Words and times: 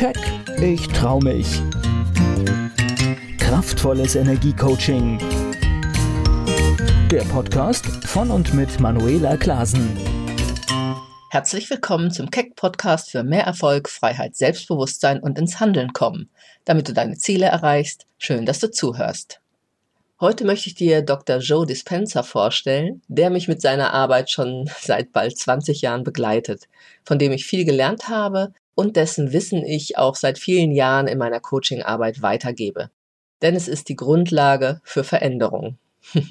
Keck, 0.00 0.16
ich 0.62 0.88
trau 0.88 1.20
mich. 1.20 1.60
Kraftvolles 3.36 4.14
Energiecoaching. 4.14 5.18
Der 7.10 7.20
Podcast 7.24 7.84
von 8.06 8.30
und 8.30 8.54
mit 8.54 8.80
Manuela 8.80 9.36
Klasen. 9.36 9.94
Herzlich 11.28 11.68
willkommen 11.68 12.10
zum 12.10 12.30
Keck 12.30 12.56
Podcast 12.56 13.10
für 13.10 13.22
mehr 13.22 13.44
Erfolg, 13.44 13.90
Freiheit, 13.90 14.36
Selbstbewusstsein 14.36 15.20
und 15.20 15.38
ins 15.38 15.60
Handeln 15.60 15.92
kommen. 15.92 16.30
Damit 16.64 16.88
du 16.88 16.94
deine 16.94 17.18
Ziele 17.18 17.48
erreichst, 17.48 18.06
schön, 18.16 18.46
dass 18.46 18.58
du 18.58 18.70
zuhörst. 18.70 19.42
Heute 20.18 20.46
möchte 20.46 20.68
ich 20.68 20.76
dir 20.76 21.02
Dr. 21.02 21.40
Joe 21.40 21.66
Dispenza 21.66 22.22
vorstellen, 22.22 23.02
der 23.08 23.28
mich 23.28 23.48
mit 23.48 23.60
seiner 23.60 23.92
Arbeit 23.92 24.30
schon 24.30 24.70
seit 24.80 25.12
bald 25.12 25.36
20 25.36 25.82
Jahren 25.82 26.04
begleitet, 26.04 26.68
von 27.04 27.18
dem 27.18 27.32
ich 27.32 27.44
viel 27.44 27.66
gelernt 27.66 28.08
habe 28.08 28.54
und 28.80 28.96
dessen 28.96 29.34
Wissen 29.34 29.62
ich 29.62 29.98
auch 29.98 30.14
seit 30.14 30.38
vielen 30.38 30.72
Jahren 30.72 31.06
in 31.06 31.18
meiner 31.18 31.38
Coachingarbeit 31.38 32.22
weitergebe. 32.22 32.88
Denn 33.42 33.54
es 33.54 33.68
ist 33.68 33.90
die 33.90 33.94
Grundlage 33.94 34.80
für 34.84 35.04
Veränderung. 35.04 35.76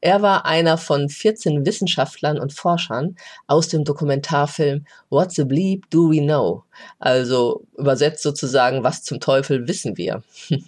er 0.00 0.22
war 0.22 0.46
einer 0.46 0.78
von 0.78 1.10
14 1.10 1.66
Wissenschaftlern 1.66 2.38
und 2.38 2.54
Forschern 2.54 3.16
aus 3.46 3.68
dem 3.68 3.84
Dokumentarfilm 3.84 4.86
What 5.10 5.32
the 5.32 5.44
Bleep 5.44 5.90
Do 5.90 6.10
We 6.10 6.22
Know? 6.22 6.64
Also 6.98 7.66
übersetzt 7.76 8.22
sozusagen, 8.22 8.82
was 8.82 9.02
zum 9.02 9.20
Teufel 9.20 9.68
wissen 9.68 9.98
wir? 9.98 10.22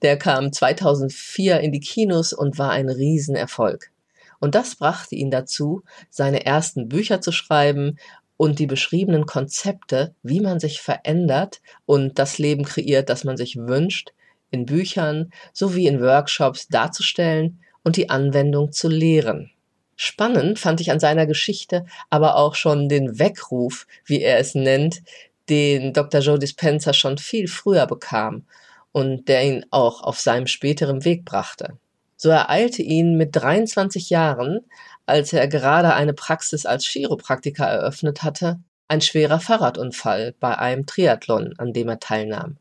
Der 0.00 0.16
kam 0.16 0.54
2004 0.54 1.60
in 1.60 1.70
die 1.70 1.80
Kinos 1.80 2.32
und 2.32 2.58
war 2.58 2.70
ein 2.70 2.88
Riesenerfolg. 2.88 3.90
Und 4.38 4.54
das 4.54 4.76
brachte 4.76 5.16
ihn 5.16 5.30
dazu, 5.30 5.82
seine 6.08 6.46
ersten 6.46 6.88
Bücher 6.88 7.20
zu 7.20 7.30
schreiben 7.30 7.98
und 8.40 8.58
die 8.58 8.66
beschriebenen 8.66 9.26
Konzepte, 9.26 10.14
wie 10.22 10.40
man 10.40 10.60
sich 10.60 10.80
verändert 10.80 11.60
und 11.84 12.18
das 12.18 12.38
Leben 12.38 12.64
kreiert, 12.64 13.10
das 13.10 13.22
man 13.22 13.36
sich 13.36 13.58
wünscht, 13.58 14.14
in 14.50 14.64
Büchern 14.64 15.30
sowie 15.52 15.86
in 15.86 16.00
Workshops 16.00 16.66
darzustellen 16.68 17.60
und 17.84 17.98
die 17.98 18.08
Anwendung 18.08 18.72
zu 18.72 18.88
lehren. 18.88 19.50
Spannend 19.94 20.58
fand 20.58 20.80
ich 20.80 20.90
an 20.90 21.00
seiner 21.00 21.26
Geschichte 21.26 21.84
aber 22.08 22.36
auch 22.36 22.54
schon 22.54 22.88
den 22.88 23.18
Weckruf, 23.18 23.86
wie 24.06 24.22
er 24.22 24.38
es 24.38 24.54
nennt, 24.54 25.02
den 25.50 25.92
Dr. 25.92 26.22
Joe 26.22 26.38
Dispenza 26.38 26.94
schon 26.94 27.18
viel 27.18 27.46
früher 27.46 27.86
bekam 27.86 28.46
und 28.90 29.28
der 29.28 29.44
ihn 29.44 29.66
auch 29.68 30.02
auf 30.02 30.18
seinem 30.18 30.46
späteren 30.46 31.04
Weg 31.04 31.26
brachte. 31.26 31.76
So 32.22 32.28
ereilte 32.28 32.82
ihn 32.82 33.16
mit 33.16 33.34
23 33.34 34.10
Jahren, 34.10 34.60
als 35.06 35.32
er 35.32 35.48
gerade 35.48 35.94
eine 35.94 36.12
Praxis 36.12 36.66
als 36.66 36.84
Chiropraktiker 36.84 37.64
eröffnet 37.64 38.22
hatte, 38.22 38.58
ein 38.88 39.00
schwerer 39.00 39.40
Fahrradunfall 39.40 40.34
bei 40.38 40.58
einem 40.58 40.84
Triathlon, 40.84 41.54
an 41.56 41.72
dem 41.72 41.88
er 41.88 41.98
teilnahm. 41.98 42.58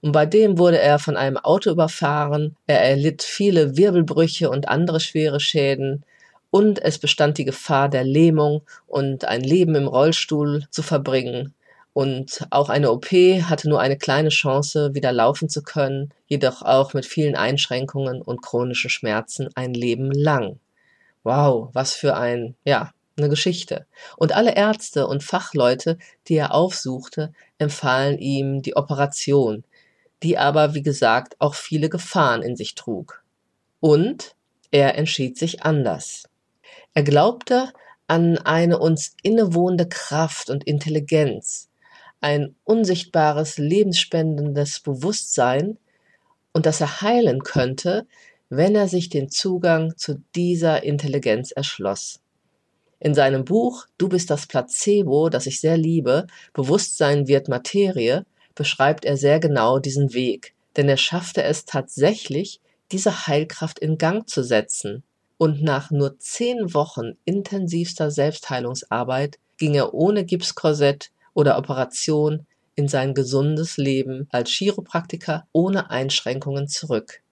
Und 0.00 0.10
bei 0.10 0.26
dem 0.26 0.58
wurde 0.58 0.80
er 0.80 0.98
von 0.98 1.16
einem 1.16 1.36
Auto 1.36 1.70
überfahren, 1.70 2.56
er 2.66 2.80
erlitt 2.80 3.22
viele 3.22 3.76
Wirbelbrüche 3.76 4.50
und 4.50 4.66
andere 4.66 4.98
schwere 4.98 5.38
Schäden, 5.38 6.04
und 6.50 6.82
es 6.82 6.98
bestand 6.98 7.38
die 7.38 7.44
Gefahr 7.44 7.88
der 7.88 8.02
Lähmung 8.02 8.62
und 8.88 9.26
ein 9.26 9.42
Leben 9.42 9.76
im 9.76 9.86
Rollstuhl 9.86 10.64
zu 10.72 10.82
verbringen. 10.82 11.54
Und 11.92 12.46
auch 12.50 12.68
eine 12.68 12.92
OP 12.92 13.06
hatte 13.10 13.68
nur 13.68 13.80
eine 13.80 13.96
kleine 13.96 14.28
Chance, 14.28 14.94
wieder 14.94 15.12
laufen 15.12 15.48
zu 15.48 15.62
können, 15.62 16.12
jedoch 16.26 16.62
auch 16.62 16.94
mit 16.94 17.06
vielen 17.06 17.34
Einschränkungen 17.34 18.22
und 18.22 18.42
chronischen 18.42 18.90
Schmerzen 18.90 19.48
ein 19.54 19.74
Leben 19.74 20.12
lang. 20.12 20.60
Wow, 21.24 21.70
was 21.72 21.94
für 21.94 22.16
ein, 22.16 22.54
ja, 22.64 22.92
eine 23.16 23.28
Geschichte. 23.28 23.86
Und 24.16 24.32
alle 24.32 24.54
Ärzte 24.54 25.06
und 25.06 25.24
Fachleute, 25.24 25.98
die 26.28 26.36
er 26.36 26.54
aufsuchte, 26.54 27.32
empfahlen 27.58 28.18
ihm 28.18 28.62
die 28.62 28.76
Operation, 28.76 29.64
die 30.22 30.38
aber, 30.38 30.74
wie 30.74 30.82
gesagt, 30.82 31.36
auch 31.38 31.54
viele 31.54 31.88
Gefahren 31.88 32.42
in 32.42 32.56
sich 32.56 32.74
trug. 32.74 33.22
Und 33.80 34.36
er 34.70 34.96
entschied 34.96 35.38
sich 35.38 35.62
anders. 35.62 36.24
Er 36.94 37.02
glaubte 37.02 37.72
an 38.06 38.38
eine 38.38 38.78
uns 38.78 39.14
innewohnende 39.22 39.88
Kraft 39.88 40.50
und 40.50 40.64
Intelligenz, 40.64 41.67
ein 42.20 42.54
unsichtbares, 42.64 43.58
lebensspendendes 43.58 44.80
Bewusstsein 44.80 45.78
und 46.52 46.66
dass 46.66 46.80
er 46.80 47.00
heilen 47.02 47.42
könnte, 47.42 48.06
wenn 48.48 48.74
er 48.74 48.88
sich 48.88 49.08
den 49.08 49.28
Zugang 49.28 49.96
zu 49.96 50.22
dieser 50.34 50.82
Intelligenz 50.82 51.50
erschloss. 51.50 52.20
In 53.00 53.14
seinem 53.14 53.44
Buch 53.44 53.86
Du 53.96 54.08
bist 54.08 54.30
das 54.30 54.46
Placebo, 54.46 55.28
das 55.28 55.46
ich 55.46 55.60
sehr 55.60 55.76
liebe, 55.76 56.26
Bewusstsein 56.52 57.28
wird 57.28 57.48
Materie, 57.48 58.24
beschreibt 58.54 59.04
er 59.04 59.16
sehr 59.16 59.38
genau 59.38 59.78
diesen 59.78 60.12
Weg, 60.14 60.54
denn 60.76 60.88
er 60.88 60.96
schaffte 60.96 61.42
es 61.42 61.64
tatsächlich, 61.64 62.60
diese 62.90 63.26
Heilkraft 63.26 63.78
in 63.78 63.98
Gang 63.98 64.28
zu 64.28 64.42
setzen. 64.42 65.04
Und 65.36 65.62
nach 65.62 65.92
nur 65.92 66.18
zehn 66.18 66.74
Wochen 66.74 67.12
intensivster 67.24 68.10
Selbstheilungsarbeit 68.10 69.38
ging 69.58 69.74
er 69.74 69.94
ohne 69.94 70.24
Gipskorsett 70.24 71.10
oder 71.38 71.56
Operation 71.56 72.46
in 72.74 72.88
sein 72.88 73.14
gesundes 73.14 73.76
Leben 73.76 74.26
als 74.32 74.50
Chiropraktiker 74.50 75.46
ohne 75.52 75.88
Einschränkungen 75.88 76.66
zurück. 76.66 77.22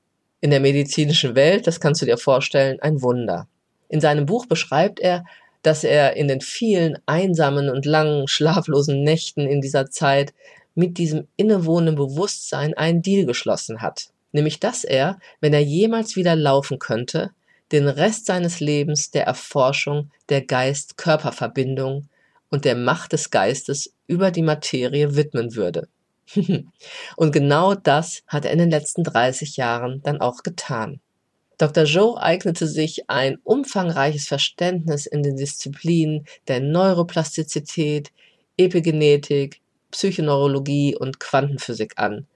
In 0.40 0.50
der 0.50 0.60
medizinischen 0.60 1.34
Welt, 1.34 1.66
das 1.66 1.80
kannst 1.80 2.02
du 2.02 2.06
dir 2.06 2.16
vorstellen, 2.16 2.78
ein 2.78 3.02
Wunder. 3.02 3.48
In 3.88 4.00
seinem 4.00 4.24
Buch 4.24 4.46
beschreibt 4.46 5.00
er, 5.00 5.24
dass 5.62 5.82
er 5.82 6.14
in 6.14 6.28
den 6.28 6.40
vielen 6.40 6.98
einsamen 7.06 7.68
und 7.68 7.84
langen 7.84 8.28
schlaflosen 8.28 9.02
Nächten 9.02 9.40
in 9.40 9.60
dieser 9.60 9.90
Zeit 9.90 10.32
mit 10.76 10.98
diesem 10.98 11.26
innewohnenden 11.36 11.96
Bewusstsein 11.96 12.74
einen 12.74 13.02
Deal 13.02 13.26
geschlossen 13.26 13.82
hat. 13.82 14.10
Nämlich, 14.30 14.60
dass 14.60 14.84
er, 14.84 15.18
wenn 15.40 15.52
er 15.52 15.64
jemals 15.64 16.14
wieder 16.14 16.36
laufen 16.36 16.78
könnte, 16.78 17.32
den 17.72 17.88
Rest 17.88 18.26
seines 18.26 18.60
Lebens 18.60 19.10
der 19.10 19.24
Erforschung 19.24 20.12
der 20.28 20.42
Geist-Körper-Verbindung 20.42 22.08
und 22.56 22.64
der 22.64 22.74
Macht 22.74 23.12
des 23.12 23.30
Geistes 23.30 23.92
über 24.06 24.30
die 24.30 24.40
Materie 24.40 25.14
widmen 25.14 25.56
würde. 25.56 25.88
und 27.16 27.32
genau 27.32 27.74
das 27.74 28.22
hat 28.26 28.46
er 28.46 28.50
in 28.50 28.58
den 28.58 28.70
letzten 28.70 29.04
30 29.04 29.58
Jahren 29.58 30.00
dann 30.02 30.22
auch 30.22 30.42
getan. 30.42 31.00
Dr. 31.58 31.84
Joe 31.84 32.18
eignete 32.18 32.66
sich 32.66 33.10
ein 33.10 33.36
umfangreiches 33.44 34.26
Verständnis 34.26 35.04
in 35.04 35.22
den 35.22 35.36
Disziplinen 35.36 36.24
der 36.48 36.60
Neuroplastizität, 36.60 38.10
Epigenetik, 38.56 39.60
Psychoneurologie 39.90 40.96
und 40.96 41.20
Quantenphysik 41.20 41.92
an, 41.96 42.26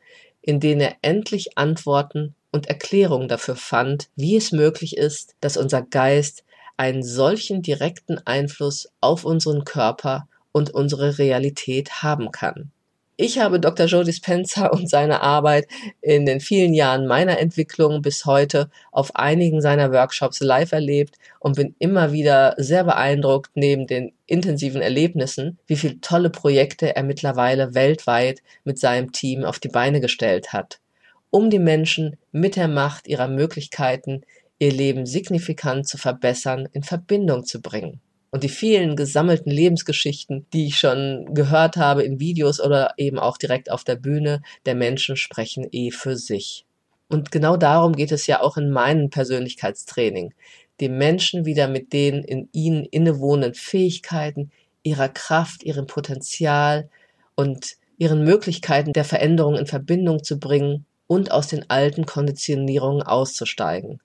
in 0.43 0.61
denen 0.61 0.83
er 0.83 0.97
endlich 1.01 1.57
Antworten 1.57 2.35
und 2.53 2.67
Erklärungen 2.67 3.29
dafür 3.29 3.57
fand, 3.57 4.11
wie 4.17 4.37
es 4.37 4.53
möglich 4.53 4.99
ist, 4.99 5.35
dass 5.41 5.57
unser 5.57 5.81
Geist 5.81 6.45
einen 6.81 7.03
solchen 7.03 7.61
direkten 7.61 8.17
Einfluss 8.25 8.89
auf 9.03 9.27
unseren 9.27 9.65
Körper 9.65 10.29
und 10.51 10.71
unsere 10.71 11.19
Realität 11.19 12.03
haben 12.03 12.31
kann. 12.33 12.71
Ich 13.19 13.39
habe 13.39 13.61
Dr. 13.61 13.85
Joe 13.85 14.03
Dispenza 14.03 14.69
und 14.69 14.89
seine 14.89 15.21
Arbeit 15.21 15.69
in 16.01 16.25
den 16.25 16.41
vielen 16.41 16.73
Jahren 16.73 17.07
meiner 17.07 17.39
Entwicklung 17.39 18.01
bis 18.01 18.25
heute 18.25 18.71
auf 18.93 19.15
einigen 19.15 19.61
seiner 19.61 19.93
Workshops 19.93 20.41
live 20.41 20.73
erlebt 20.73 21.17
und 21.39 21.57
bin 21.57 21.75
immer 21.79 22.13
wieder 22.13 22.55
sehr 22.57 22.85
beeindruckt 22.85 23.51
neben 23.57 23.87
den 23.87 24.13
intensiven 24.25 24.81
Erlebnissen, 24.81 25.59
wie 25.67 25.77
viele 25.77 26.01
tolle 26.01 26.31
Projekte 26.31 26.97
er 26.97 27.03
mittlerweile 27.03 27.75
weltweit 27.75 28.41
mit 28.65 28.79
seinem 28.79 29.13
Team 29.13 29.45
auf 29.45 29.59
die 29.59 29.69
Beine 29.69 30.01
gestellt 30.01 30.55
hat, 30.55 30.81
um 31.29 31.51
die 31.51 31.59
Menschen 31.59 32.17
mit 32.33 32.57
der 32.57 32.69
Macht 32.69 33.07
ihrer 33.07 33.29
Möglichkeiten 33.29 34.23
ihr 34.61 34.73
Leben 34.73 35.07
signifikant 35.07 35.89
zu 35.89 35.97
verbessern 35.97 36.69
in 36.73 36.83
Verbindung 36.83 37.45
zu 37.45 37.61
bringen. 37.63 38.01
Und 38.31 38.45
die 38.45 38.49
vielen 38.49 38.95
gesammelten 38.95 39.51
Lebensgeschichten, 39.51 40.47
die 40.53 40.67
ich 40.67 40.77
schon 40.77 41.35
gehört 41.35 41.77
habe 41.77 42.05
in 42.05 42.21
Videos 42.21 42.61
oder 42.61 42.93
eben 42.97 43.19
auch 43.19 43.39
direkt 43.39 43.73
auf 43.73 43.83
der 43.85 43.97
Bühne 43.97 44.43
der 44.67 44.77
Menschen, 44.77 45.17
sprechen 45.17 45.67
eh 45.73 45.91
für 45.91 46.17
sich. 46.17 46.67
Und 47.09 47.33
genau 47.33 47.57
darum 47.57 47.97
geht 47.97 48.13
es 48.13 48.27
ja 48.29 48.41
auch 48.41 48.57
in 48.57 48.71
meinem 48.71 49.11
Persönlichkeitstraining, 49.11 50.35
die 50.79 50.91
Menschen 50.91 51.45
wieder 51.47 51.67
mit 51.67 51.93
den 51.93 52.23
in 52.23 52.49
ihnen 52.53 52.85
innewohnenden 52.85 53.55
Fähigkeiten, 53.55 54.53
ihrer 54.83 55.09
Kraft, 55.09 55.65
ihrem 55.65 55.87
Potenzial 55.87 56.89
und 57.35 57.77
ihren 57.97 58.23
Möglichkeiten 58.25 58.93
der 58.93 59.05
Veränderung 59.05 59.57
in 59.57 59.67
Verbindung 59.67 60.23
zu 60.23 60.39
bringen 60.39 60.85
und 61.07 61.33
aus 61.33 61.49
den 61.49 61.69
alten 61.69 62.07
Konditionierungen 62.07 63.03
auszusteigen 63.03 64.01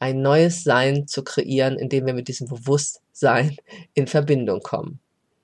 ein 0.00 0.22
neues 0.22 0.64
Sein 0.64 1.06
zu 1.06 1.22
kreieren, 1.22 1.78
indem 1.78 2.06
wir 2.06 2.14
mit 2.14 2.26
diesem 2.26 2.48
Bewusstsein 2.48 3.56
in 3.94 4.08
Verbindung 4.08 4.60
kommen. 4.60 4.98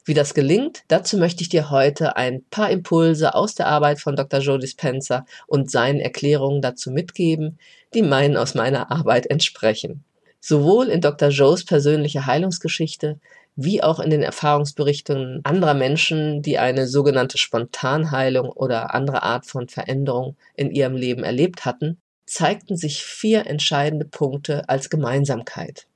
Wie 0.04 0.14
das 0.14 0.34
gelingt, 0.34 0.84
dazu 0.88 1.18
möchte 1.18 1.42
ich 1.42 1.48
dir 1.48 1.70
heute 1.70 2.16
ein 2.16 2.44
paar 2.50 2.70
Impulse 2.70 3.34
aus 3.34 3.54
der 3.54 3.66
Arbeit 3.66 4.00
von 4.00 4.16
Dr. 4.16 4.40
Joe 4.40 4.58
Dispenza 4.58 5.26
und 5.46 5.70
seinen 5.70 6.00
Erklärungen 6.00 6.62
dazu 6.62 6.90
mitgeben, 6.90 7.58
die 7.92 8.02
meinen 8.02 8.36
aus 8.36 8.54
meiner 8.54 8.90
Arbeit 8.90 9.26
entsprechen. 9.28 10.04
Sowohl 10.40 10.86
in 10.86 11.00
Dr. 11.00 11.30
Joes 11.30 11.64
persönliche 11.64 12.24
Heilungsgeschichte 12.24 13.18
wie 13.56 13.82
auch 13.82 13.98
in 13.98 14.10
den 14.10 14.22
Erfahrungsberichten 14.22 15.40
anderer 15.42 15.74
Menschen, 15.74 16.42
die 16.42 16.58
eine 16.58 16.86
sogenannte 16.86 17.38
Spontanheilung 17.38 18.50
oder 18.50 18.94
andere 18.94 19.22
Art 19.22 19.46
von 19.46 19.68
Veränderung 19.68 20.36
in 20.54 20.70
ihrem 20.70 20.94
Leben 20.94 21.24
erlebt 21.24 21.64
hatten, 21.64 21.98
zeigten 22.26 22.76
sich 22.76 23.02
vier 23.04 23.46
entscheidende 23.46 24.04
Punkte 24.04 24.68
als 24.68 24.90
Gemeinsamkeit. 24.90 25.86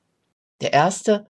Der 0.60 0.72
erste, 0.72 1.26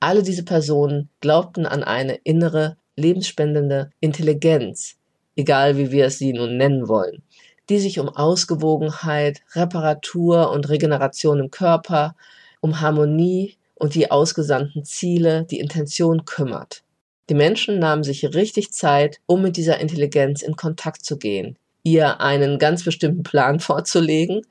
alle 0.00 0.22
diese 0.22 0.44
Personen 0.44 1.10
glaubten 1.20 1.66
an 1.66 1.84
eine 1.84 2.14
innere, 2.24 2.76
lebensspendende 2.96 3.90
Intelligenz, 4.00 4.96
egal 5.36 5.76
wie 5.76 5.90
wir 5.90 6.06
es 6.06 6.18
sie 6.18 6.32
nun 6.32 6.56
nennen 6.56 6.88
wollen, 6.88 7.22
die 7.68 7.78
sich 7.78 7.98
um 7.98 8.08
Ausgewogenheit, 8.08 9.42
Reparatur 9.54 10.50
und 10.50 10.68
Regeneration 10.68 11.38
im 11.38 11.50
Körper, 11.50 12.16
um 12.60 12.80
Harmonie 12.80 13.56
und 13.74 13.94
die 13.94 14.10
ausgesandten 14.10 14.84
Ziele, 14.84 15.44
die 15.44 15.60
Intention 15.60 16.24
kümmert. 16.24 16.82
Die 17.28 17.34
Menschen 17.34 17.78
nahmen 17.78 18.02
sich 18.02 18.34
richtig 18.34 18.72
Zeit, 18.72 19.20
um 19.26 19.42
mit 19.42 19.56
dieser 19.56 19.78
Intelligenz 19.78 20.42
in 20.42 20.56
Kontakt 20.56 21.04
zu 21.04 21.16
gehen, 21.16 21.56
ihr 21.82 22.20
einen 22.20 22.58
ganz 22.58 22.84
bestimmten 22.84 23.22
Plan 23.22 23.60
vorzulegen 23.60 24.42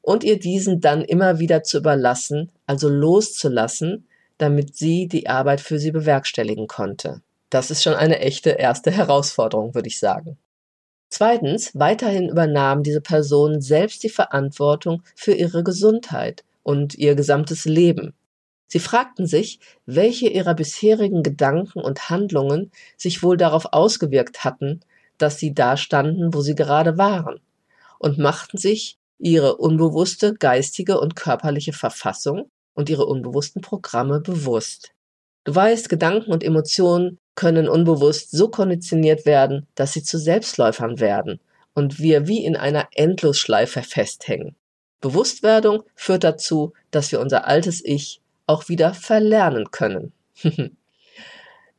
und 0.00 0.24
ihr 0.24 0.38
diesen 0.38 0.80
dann 0.80 1.02
immer 1.02 1.38
wieder 1.38 1.62
zu 1.62 1.78
überlassen, 1.78 2.50
also 2.66 2.88
loszulassen, 2.88 4.06
damit 4.38 4.76
sie 4.76 5.08
die 5.08 5.28
Arbeit 5.28 5.60
für 5.60 5.78
sie 5.78 5.90
bewerkstelligen 5.90 6.66
konnte. 6.66 7.20
Das 7.50 7.70
ist 7.70 7.82
schon 7.82 7.94
eine 7.94 8.20
echte 8.20 8.50
erste 8.50 8.90
Herausforderung, 8.90 9.74
würde 9.74 9.88
ich 9.88 9.98
sagen. 9.98 10.38
Zweitens, 11.10 11.72
weiterhin 11.74 12.28
übernahm 12.28 12.82
diese 12.82 13.00
Person 13.00 13.60
selbst 13.60 14.02
die 14.02 14.10
Verantwortung 14.10 15.02
für 15.14 15.32
ihre 15.32 15.64
Gesundheit 15.64 16.44
und 16.62 16.94
ihr 16.96 17.14
gesamtes 17.14 17.64
Leben. 17.64 18.14
Sie 18.66 18.78
fragten 18.78 19.26
sich, 19.26 19.60
welche 19.86 20.28
ihrer 20.28 20.54
bisherigen 20.54 21.22
Gedanken 21.22 21.80
und 21.80 22.10
Handlungen 22.10 22.70
sich 22.98 23.22
wohl 23.22 23.38
darauf 23.38 23.72
ausgewirkt 23.72 24.44
hatten, 24.44 24.80
dass 25.18 25.38
sie 25.38 25.54
da 25.54 25.76
standen, 25.76 26.32
wo 26.34 26.40
sie 26.40 26.54
gerade 26.54 26.98
waren, 26.98 27.40
und 27.98 28.18
machten 28.18 28.58
sich 28.58 28.98
ihre 29.18 29.56
unbewusste 29.56 30.34
geistige 30.34 31.00
und 31.00 31.16
körperliche 31.16 31.72
Verfassung 31.72 32.50
und 32.74 32.88
ihre 32.88 33.06
unbewussten 33.06 33.60
Programme 33.60 34.20
bewusst. 34.20 34.92
Du 35.44 35.54
weißt, 35.54 35.88
Gedanken 35.88 36.30
und 36.30 36.44
Emotionen 36.44 37.18
können 37.34 37.68
unbewusst 37.68 38.30
so 38.30 38.48
konditioniert 38.48 39.26
werden, 39.26 39.66
dass 39.74 39.92
sie 39.92 40.02
zu 40.02 40.18
Selbstläufern 40.18 41.00
werden 41.00 41.40
und 41.74 42.00
wir 42.00 42.26
wie 42.26 42.44
in 42.44 42.56
einer 42.56 42.88
Endlosschleife 42.94 43.82
festhängen. 43.82 44.56
Bewusstwerdung 45.00 45.84
führt 45.94 46.24
dazu, 46.24 46.72
dass 46.90 47.12
wir 47.12 47.20
unser 47.20 47.46
altes 47.46 47.84
Ich 47.84 48.20
auch 48.46 48.68
wieder 48.68 48.94
verlernen 48.94 49.70
können. 49.70 50.12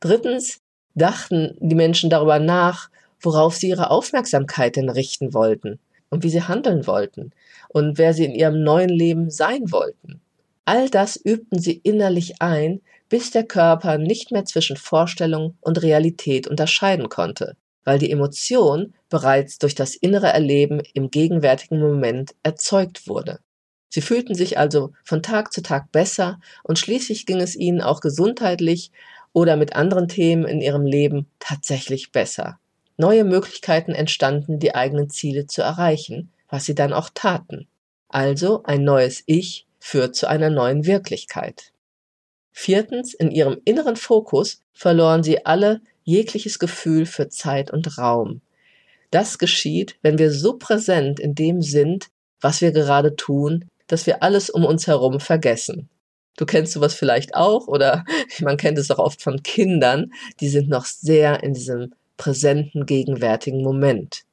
Drittens 0.00 0.60
dachten 0.94 1.56
die 1.60 1.74
Menschen 1.74 2.08
darüber 2.08 2.38
nach, 2.38 2.90
worauf 3.20 3.56
sie 3.56 3.68
ihre 3.68 3.90
Aufmerksamkeit 3.90 4.76
denn 4.76 4.88
richten 4.88 5.34
wollten 5.34 5.78
und 6.10 6.24
wie 6.24 6.30
sie 6.30 6.42
handeln 6.42 6.86
wollten 6.86 7.32
und 7.68 7.98
wer 7.98 8.14
sie 8.14 8.24
in 8.24 8.34
ihrem 8.34 8.62
neuen 8.62 8.90
Leben 8.90 9.30
sein 9.30 9.70
wollten. 9.70 10.20
All 10.64 10.88
das 10.88 11.16
übten 11.16 11.58
sie 11.58 11.80
innerlich 11.82 12.40
ein, 12.42 12.80
bis 13.08 13.30
der 13.30 13.44
Körper 13.44 13.98
nicht 13.98 14.30
mehr 14.30 14.44
zwischen 14.44 14.76
Vorstellung 14.76 15.56
und 15.60 15.82
Realität 15.82 16.46
unterscheiden 16.46 17.08
konnte, 17.08 17.56
weil 17.84 17.98
die 17.98 18.10
Emotion 18.10 18.94
bereits 19.08 19.58
durch 19.58 19.74
das 19.74 19.96
innere 19.96 20.28
Erleben 20.28 20.80
im 20.94 21.10
gegenwärtigen 21.10 21.80
Moment 21.80 22.34
erzeugt 22.42 23.08
wurde. 23.08 23.40
Sie 23.88 24.00
fühlten 24.00 24.36
sich 24.36 24.58
also 24.58 24.92
von 25.02 25.22
Tag 25.22 25.52
zu 25.52 25.62
Tag 25.62 25.90
besser 25.90 26.40
und 26.62 26.78
schließlich 26.78 27.26
ging 27.26 27.40
es 27.40 27.56
ihnen 27.56 27.80
auch 27.80 28.00
gesundheitlich 28.00 28.92
oder 29.32 29.56
mit 29.56 29.74
anderen 29.74 30.06
Themen 30.06 30.44
in 30.44 30.60
ihrem 30.60 30.86
Leben 30.86 31.26
tatsächlich 31.40 32.12
besser. 32.12 32.58
Neue 33.00 33.24
Möglichkeiten 33.24 33.92
entstanden, 33.92 34.58
die 34.58 34.74
eigenen 34.74 35.08
Ziele 35.08 35.46
zu 35.46 35.62
erreichen, 35.62 36.30
was 36.50 36.66
sie 36.66 36.74
dann 36.74 36.92
auch 36.92 37.08
taten. 37.14 37.66
Also 38.08 38.62
ein 38.64 38.84
neues 38.84 39.22
Ich 39.24 39.66
führt 39.78 40.14
zu 40.14 40.28
einer 40.28 40.50
neuen 40.50 40.84
Wirklichkeit. 40.84 41.72
Viertens, 42.52 43.14
in 43.14 43.30
ihrem 43.30 43.56
inneren 43.64 43.96
Fokus 43.96 44.60
verloren 44.74 45.22
sie 45.22 45.46
alle 45.46 45.80
jegliches 46.04 46.58
Gefühl 46.58 47.06
für 47.06 47.30
Zeit 47.30 47.70
und 47.70 47.96
Raum. 47.96 48.42
Das 49.10 49.38
geschieht, 49.38 49.96
wenn 50.02 50.18
wir 50.18 50.30
so 50.30 50.58
präsent 50.58 51.20
in 51.20 51.34
dem 51.34 51.62
sind, 51.62 52.08
was 52.42 52.60
wir 52.60 52.70
gerade 52.70 53.16
tun, 53.16 53.64
dass 53.86 54.04
wir 54.04 54.22
alles 54.22 54.50
um 54.50 54.66
uns 54.66 54.86
herum 54.86 55.20
vergessen. 55.20 55.88
Du 56.36 56.44
kennst 56.44 56.74
sowas 56.74 56.92
vielleicht 56.92 57.34
auch 57.34 57.66
oder 57.66 58.04
man 58.40 58.58
kennt 58.58 58.76
es 58.76 58.90
auch 58.90 58.98
oft 58.98 59.22
von 59.22 59.42
Kindern, 59.42 60.12
die 60.40 60.50
sind 60.50 60.68
noch 60.68 60.84
sehr 60.84 61.42
in 61.42 61.54
diesem 61.54 61.94
präsenten, 62.20 62.84
gegenwärtigen 62.84 63.62
Moment. 63.62 64.24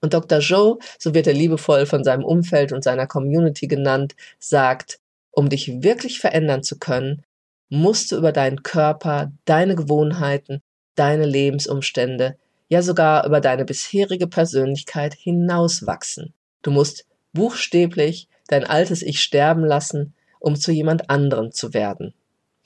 Und 0.00 0.12
Dr. 0.12 0.40
Joe, 0.40 0.78
so 0.98 1.14
wird 1.14 1.28
er 1.28 1.34
liebevoll 1.34 1.86
von 1.86 2.02
seinem 2.02 2.24
Umfeld 2.24 2.72
und 2.72 2.82
seiner 2.82 3.06
Community 3.06 3.68
genannt, 3.68 4.16
sagt, 4.40 4.98
um 5.30 5.48
dich 5.48 5.82
wirklich 5.84 6.18
verändern 6.18 6.64
zu 6.64 6.80
können, 6.80 7.22
musst 7.68 8.10
du 8.10 8.16
über 8.16 8.32
deinen 8.32 8.64
Körper, 8.64 9.30
deine 9.44 9.76
Gewohnheiten, 9.76 10.62
deine 10.96 11.26
Lebensumstände, 11.26 12.36
ja 12.68 12.82
sogar 12.82 13.24
über 13.24 13.40
deine 13.40 13.64
bisherige 13.64 14.26
Persönlichkeit 14.26 15.14
hinauswachsen. 15.14 16.34
Du 16.62 16.72
musst 16.72 17.06
buchstäblich 17.32 18.28
dein 18.48 18.64
altes 18.64 19.00
Ich 19.02 19.20
sterben 19.20 19.64
lassen, 19.64 20.12
um 20.40 20.56
zu 20.56 20.72
jemand 20.72 21.08
anderem 21.08 21.52
zu 21.52 21.72
werden. 21.72 22.14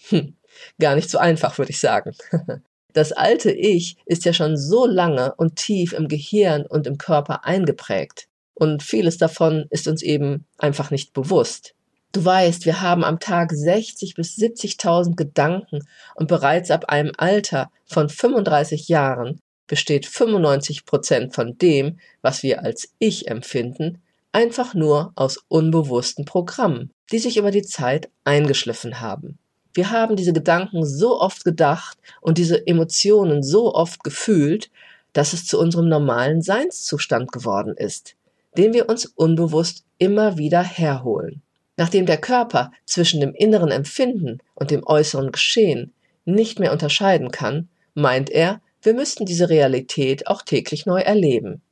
Hm, 0.09 0.35
gar 0.79 0.95
nicht 0.95 1.11
so 1.11 1.19
einfach, 1.19 1.59
würde 1.59 1.73
ich 1.73 1.81
sagen. 1.81 2.13
Das 2.93 3.13
alte 3.13 3.51
Ich 3.51 3.97
ist 4.05 4.25
ja 4.25 4.33
schon 4.33 4.57
so 4.57 4.87
lange 4.87 5.35
und 5.37 5.57
tief 5.57 5.93
im 5.93 6.09
Gehirn 6.09 6.67
und 6.67 6.87
im 6.87 6.99
Körper 6.99 7.45
eingeprägt. 7.45 8.29
Und 8.55 8.83
vieles 8.83 9.17
davon 9.17 9.67
ist 9.71 9.89
uns 9.89 10.03
eben 10.03 10.45
einfach 10.59 10.91
nicht 10.91 11.13
bewusst. 11.13 11.75
Du 12.13 12.23
weißt, 12.23 12.67
wir 12.67 12.83
haben 12.83 13.05
am 13.05 13.19
Tag 13.21 13.53
60 13.53 14.15
bis 14.15 14.37
70.000 14.37 15.17
Gedanken 15.17 15.81
und 16.15 16.29
bereits 16.29 16.71
ab 16.71 16.91
einem 16.91 17.13
Alter 17.17 17.71
von 17.87 18.11
35 18.11 18.89
Jahren 18.89 19.41
besteht 19.67 20.05
95 20.05 20.85
Prozent 20.85 21.35
von 21.35 21.57
dem, 21.57 21.99
was 22.21 22.43
wir 22.43 22.63
als 22.63 22.93
Ich 22.99 23.29
empfinden, 23.29 24.03
einfach 24.33 24.75
nur 24.75 25.13
aus 25.15 25.39
unbewussten 25.49 26.27
Programmen, 26.27 26.91
die 27.11 27.19
sich 27.19 27.39
über 27.39 27.51
die 27.51 27.63
Zeit 27.63 28.11
eingeschliffen 28.25 29.01
haben. 29.01 29.39
Wir 29.75 29.91
haben 29.91 30.17
diese 30.17 30.33
Gedanken 30.33 30.85
so 30.85 31.21
oft 31.21 31.45
gedacht 31.45 31.99
und 32.21 32.39
diese 32.39 32.67
Emotionen 32.67 33.43
so 33.43 33.75
oft 33.75 34.05
gefühlt, 34.05 34.71
dass 35.13 35.33
es 35.33 35.47
zu 35.47 35.59
unserem 35.59 35.89
normalen 35.89 36.43
Seinszustand 36.43 37.33
geworden 37.33 37.75
ist, 37.77 38.15
den 38.57 38.73
wir 38.73 38.89
uns 38.89 39.07
unbewusst 39.07 39.85
immer 39.99 40.39
wieder 40.39 40.63
herholen. 40.63 41.43
Nachdem 41.77 42.07
der 42.07 42.19
Körper 42.19 42.71
zwischen 42.85 43.21
dem 43.21 43.35
inneren 43.35 43.71
Empfinden 43.71 44.39
und 44.55 44.71
dem 44.71 44.87
äußeren 44.87 45.33
Geschehen 45.33 45.93
nicht 46.25 46.59
mehr 46.59 46.73
unterscheiden 46.73 47.31
kann, 47.31 47.69
meint 47.95 48.31
er, 48.31 48.61
wir 48.83 48.95
müssten 48.95 49.27
diese 49.27 49.49
Realität 49.49 50.27
auch 50.27 50.43
täglich 50.43 50.87
neu 50.87 51.01
erleben. 51.01 51.63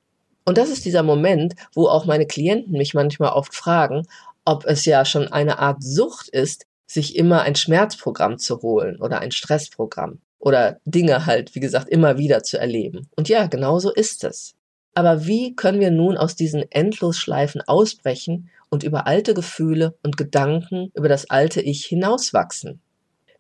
Und 0.44 0.58
das 0.58 0.70
ist 0.70 0.84
dieser 0.84 1.02
Moment, 1.02 1.54
wo 1.74 1.86
auch 1.86 2.06
meine 2.06 2.26
Klienten 2.26 2.72
mich 2.72 2.94
manchmal 2.94 3.32
oft 3.32 3.54
fragen, 3.54 4.06
ob 4.44 4.64
es 4.64 4.84
ja 4.84 5.04
schon 5.04 5.28
eine 5.28 5.58
Art 5.58 5.82
Sucht 5.82 6.28
ist, 6.28 6.66
sich 6.90 7.14
immer 7.14 7.42
ein 7.42 7.54
Schmerzprogramm 7.54 8.38
zu 8.38 8.62
holen 8.62 9.00
oder 9.00 9.20
ein 9.20 9.30
Stressprogramm 9.30 10.18
oder 10.40 10.80
Dinge 10.84 11.24
halt, 11.24 11.54
wie 11.54 11.60
gesagt, 11.60 11.88
immer 11.88 12.18
wieder 12.18 12.42
zu 12.42 12.58
erleben. 12.58 13.08
Und 13.14 13.28
ja, 13.28 13.46
genau 13.46 13.78
so 13.78 13.92
ist 13.92 14.24
es. 14.24 14.56
Aber 14.92 15.24
wie 15.24 15.54
können 15.54 15.78
wir 15.78 15.92
nun 15.92 16.16
aus 16.16 16.34
diesen 16.34 16.64
Endlosschleifen 16.72 17.60
ausbrechen 17.60 18.50
und 18.70 18.82
über 18.82 19.06
alte 19.06 19.34
Gefühle 19.34 19.96
und 20.02 20.16
Gedanken 20.16 20.90
über 20.94 21.08
das 21.08 21.30
alte 21.30 21.60
Ich 21.60 21.84
hinauswachsen? 21.84 22.80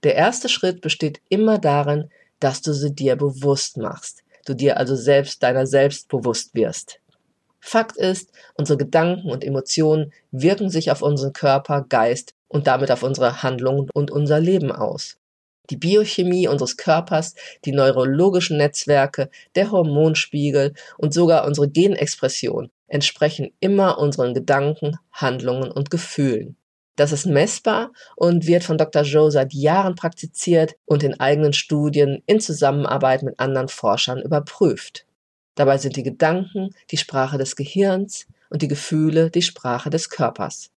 Der 0.04 0.14
erste 0.14 0.48
Schritt 0.48 0.80
besteht 0.80 1.20
immer 1.28 1.58
darin, 1.58 2.08
dass 2.38 2.62
du 2.62 2.72
sie 2.72 2.94
dir 2.94 3.16
bewusst 3.16 3.78
machst, 3.78 4.22
du 4.46 4.54
dir 4.54 4.76
also 4.76 4.94
selbst 4.94 5.42
deiner 5.42 5.66
selbst 5.66 6.06
bewusst 6.06 6.54
wirst. 6.54 7.00
Fakt 7.58 7.96
ist, 7.96 8.30
unsere 8.54 8.78
Gedanken 8.78 9.28
und 9.28 9.42
Emotionen 9.42 10.12
wirken 10.30 10.70
sich 10.70 10.92
auf 10.92 11.02
unseren 11.02 11.32
Körper, 11.32 11.84
Geist 11.88 12.34
und 12.50 12.66
damit 12.66 12.90
auf 12.90 13.02
unsere 13.02 13.42
Handlungen 13.42 13.88
und 13.94 14.10
unser 14.10 14.40
Leben 14.40 14.70
aus. 14.70 15.16
Die 15.70 15.76
Biochemie 15.76 16.48
unseres 16.48 16.76
Körpers, 16.76 17.36
die 17.64 17.72
neurologischen 17.72 18.56
Netzwerke, 18.56 19.30
der 19.54 19.70
Hormonspiegel 19.70 20.74
und 20.98 21.14
sogar 21.14 21.46
unsere 21.46 21.70
Genexpression 21.70 22.70
entsprechen 22.88 23.52
immer 23.60 23.98
unseren 23.98 24.34
Gedanken, 24.34 24.98
Handlungen 25.12 25.70
und 25.70 25.90
Gefühlen. 25.90 26.56
Das 26.96 27.12
ist 27.12 27.24
messbar 27.24 27.92
und 28.16 28.46
wird 28.46 28.64
von 28.64 28.76
Dr. 28.76 29.02
Joe 29.02 29.30
seit 29.30 29.54
Jahren 29.54 29.94
praktiziert 29.94 30.74
und 30.84 31.04
in 31.04 31.18
eigenen 31.18 31.52
Studien 31.52 32.22
in 32.26 32.40
Zusammenarbeit 32.40 33.22
mit 33.22 33.38
anderen 33.38 33.68
Forschern 33.68 34.20
überprüft. 34.20 35.06
Dabei 35.54 35.78
sind 35.78 35.96
die 35.96 36.02
Gedanken 36.02 36.74
die 36.90 36.96
Sprache 36.96 37.38
des 37.38 37.54
Gehirns 37.54 38.26
und 38.50 38.60
die 38.60 38.68
Gefühle 38.68 39.30
die 39.30 39.42
Sprache 39.42 39.88
des 39.88 40.10
Körpers. 40.10 40.70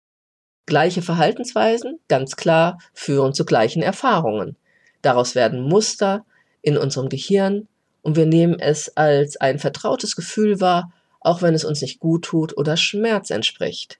Gleiche 0.71 1.03
Verhaltensweisen, 1.03 1.99
ganz 2.07 2.37
klar, 2.37 2.79
führen 2.95 3.35
zu 3.35 3.45
gleichen 3.45 3.83
Erfahrungen. 3.83 4.55
Daraus 5.03 5.35
werden 5.35 5.63
Muster 5.63 6.25
in 6.63 6.79
unserem 6.79 7.09
Gehirn 7.09 7.67
und 8.03 8.15
wir 8.15 8.27
nehmen 8.27 8.61
es 8.61 8.97
als 8.97 9.37
ein 9.37 9.59
vertrautes 9.59 10.15
Gefühl 10.15 10.61
wahr, 10.61 10.93
auch 11.19 11.43
wenn 11.43 11.55
es 11.55 11.65
uns 11.65 11.83
nicht 11.83 11.99
gut 11.99 12.25
tut 12.25 12.57
oder 12.57 12.77
Schmerz 12.77 13.31
entspricht. 13.31 13.99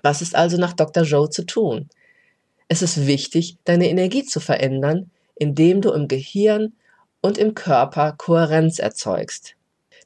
Was 0.00 0.22
ist 0.22 0.36
also 0.36 0.58
nach 0.58 0.74
Dr. 0.74 1.02
Joe 1.02 1.28
zu 1.28 1.44
tun? 1.44 1.88
Es 2.68 2.82
ist 2.82 3.08
wichtig, 3.08 3.56
deine 3.64 3.90
Energie 3.90 4.24
zu 4.24 4.38
verändern, 4.38 5.10
indem 5.34 5.80
du 5.80 5.90
im 5.90 6.06
Gehirn 6.06 6.72
und 7.20 7.36
im 7.36 7.54
Körper 7.54 8.12
Kohärenz 8.16 8.78
erzeugst. 8.78 9.56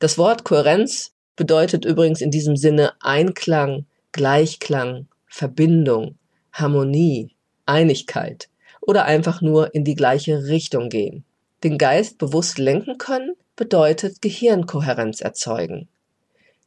Das 0.01 0.17
Wort 0.17 0.45
Kohärenz 0.45 1.13
bedeutet 1.37 1.85
übrigens 1.85 2.23
in 2.23 2.31
diesem 2.31 2.57
Sinne 2.57 2.95
Einklang, 3.01 3.85
Gleichklang, 4.13 5.09
Verbindung, 5.37 6.17
Harmonie, 6.53 7.35
Einigkeit 7.67 8.49
oder 8.81 9.05
einfach 9.05 9.43
nur 9.43 9.75
in 9.75 9.83
die 9.83 9.97
gleiche 9.97 10.45
Richtung 10.45 10.91
gehen. 10.91 11.25
Den 11.65 11.77
Geist 11.77 12.19
bewusst 12.19 12.59
lenken 12.59 12.99
können 12.99 13.35
bedeutet 13.57 14.23
Gehirnkohärenz 14.23 15.23
erzeugen. 15.23 15.89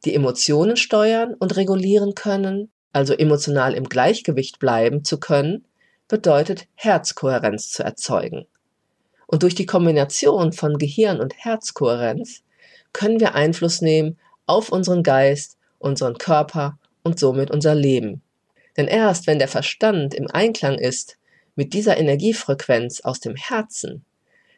Die 0.04 0.14
Emotionen 0.14 0.76
steuern 0.76 1.32
und 1.32 1.56
regulieren 1.56 2.14
können, 2.14 2.70
also 2.92 3.14
emotional 3.14 3.72
im 3.72 3.84
Gleichgewicht 3.84 4.58
bleiben 4.58 5.02
zu 5.02 5.18
können, 5.18 5.64
bedeutet 6.06 6.66
Herzkohärenz 6.74 7.70
zu 7.70 7.82
erzeugen. 7.84 8.44
Und 9.26 9.44
durch 9.44 9.54
die 9.54 9.64
Kombination 9.64 10.52
von 10.52 10.76
Gehirn 10.76 11.20
und 11.20 11.34
Herzkohärenz 11.38 12.42
können 12.92 13.18
wir 13.18 13.34
Einfluss 13.34 13.80
nehmen 13.80 14.18
auf 14.44 14.68
unseren 14.68 15.02
Geist, 15.02 15.56
unseren 15.78 16.18
Körper 16.18 16.78
und 17.02 17.18
somit 17.18 17.50
unser 17.50 17.74
Leben. 17.74 18.20
Denn 18.78 18.86
erst 18.86 19.26
wenn 19.26 19.40
der 19.40 19.48
Verstand 19.48 20.14
im 20.14 20.30
Einklang 20.30 20.78
ist 20.78 21.18
mit 21.56 21.74
dieser 21.74 21.98
Energiefrequenz 21.98 23.00
aus 23.00 23.18
dem 23.18 23.34
Herzen, 23.34 24.04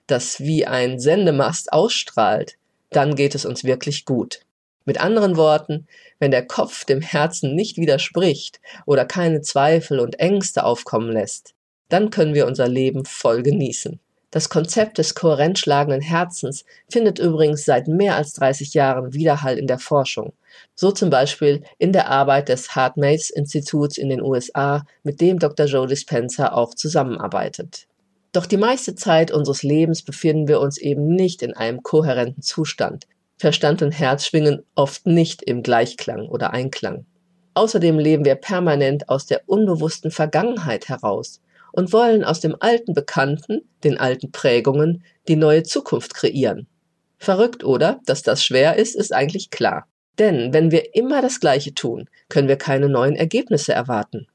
das 0.06 0.40
wie 0.40 0.66
ein 0.66 1.00
Sendemast 1.00 1.72
ausstrahlt, 1.72 2.56
dann 2.90 3.16
geht 3.16 3.34
es 3.34 3.46
uns 3.46 3.64
wirklich 3.64 4.04
gut. 4.04 4.40
Mit 4.84 5.00
anderen 5.00 5.36
Worten, 5.36 5.86
wenn 6.18 6.30
der 6.30 6.46
Kopf 6.46 6.84
dem 6.84 7.00
Herzen 7.00 7.54
nicht 7.54 7.78
widerspricht 7.78 8.60
oder 8.84 9.06
keine 9.06 9.40
Zweifel 9.40 9.98
und 10.00 10.20
Ängste 10.20 10.64
aufkommen 10.64 11.10
lässt, 11.10 11.54
dann 11.88 12.10
können 12.10 12.34
wir 12.34 12.46
unser 12.46 12.68
Leben 12.68 13.06
voll 13.06 13.42
genießen. 13.42 14.00
Das 14.30 14.48
Konzept 14.48 14.98
des 14.98 15.16
kohärent 15.16 15.58
schlagenden 15.58 16.00
Herzens 16.00 16.64
findet 16.88 17.18
übrigens 17.18 17.64
seit 17.64 17.88
mehr 17.88 18.14
als 18.14 18.32
30 18.34 18.74
Jahren 18.74 19.12
Widerhall 19.12 19.58
in 19.58 19.66
der 19.66 19.80
Forschung. 19.80 20.32
So 20.76 20.92
zum 20.92 21.10
Beispiel 21.10 21.64
in 21.78 21.92
der 21.92 22.08
Arbeit 22.08 22.48
des 22.48 22.76
HeartMates 22.76 23.30
Instituts 23.30 23.98
in 23.98 24.08
den 24.08 24.22
USA, 24.22 24.84
mit 25.02 25.20
dem 25.20 25.40
Dr. 25.40 25.66
Joe 25.66 25.88
Dispenza 25.88 26.52
auch 26.52 26.74
zusammenarbeitet. 26.74 27.88
Doch 28.30 28.46
die 28.46 28.56
meiste 28.56 28.94
Zeit 28.94 29.32
unseres 29.32 29.64
Lebens 29.64 30.02
befinden 30.02 30.46
wir 30.46 30.60
uns 30.60 30.78
eben 30.78 31.08
nicht 31.08 31.42
in 31.42 31.54
einem 31.54 31.82
kohärenten 31.82 32.42
Zustand. 32.42 33.08
Verstand 33.36 33.82
und 33.82 33.90
Herz 33.90 34.26
schwingen 34.26 34.62
oft 34.76 35.06
nicht 35.06 35.42
im 35.42 35.64
Gleichklang 35.64 36.28
oder 36.28 36.52
Einklang. 36.52 37.04
Außerdem 37.54 37.98
leben 37.98 38.24
wir 38.24 38.36
permanent 38.36 39.08
aus 39.08 39.26
der 39.26 39.42
unbewussten 39.46 40.12
Vergangenheit 40.12 40.88
heraus 40.88 41.40
und 41.72 41.92
wollen 41.92 42.24
aus 42.24 42.40
dem 42.40 42.56
alten 42.60 42.94
Bekannten, 42.94 43.62
den 43.84 43.98
alten 43.98 44.32
Prägungen, 44.32 45.04
die 45.28 45.36
neue 45.36 45.62
Zukunft 45.62 46.14
kreieren. 46.14 46.66
Verrückt, 47.18 47.64
oder? 47.64 48.00
Dass 48.06 48.22
das 48.22 48.42
schwer 48.42 48.76
ist, 48.76 48.96
ist 48.96 49.12
eigentlich 49.12 49.50
klar. 49.50 49.86
Denn 50.18 50.52
wenn 50.52 50.70
wir 50.70 50.94
immer 50.94 51.22
das 51.22 51.40
Gleiche 51.40 51.74
tun, 51.74 52.08
können 52.28 52.48
wir 52.48 52.56
keine 52.56 52.88
neuen 52.88 53.16
Ergebnisse 53.16 53.72
erwarten. 53.72 54.26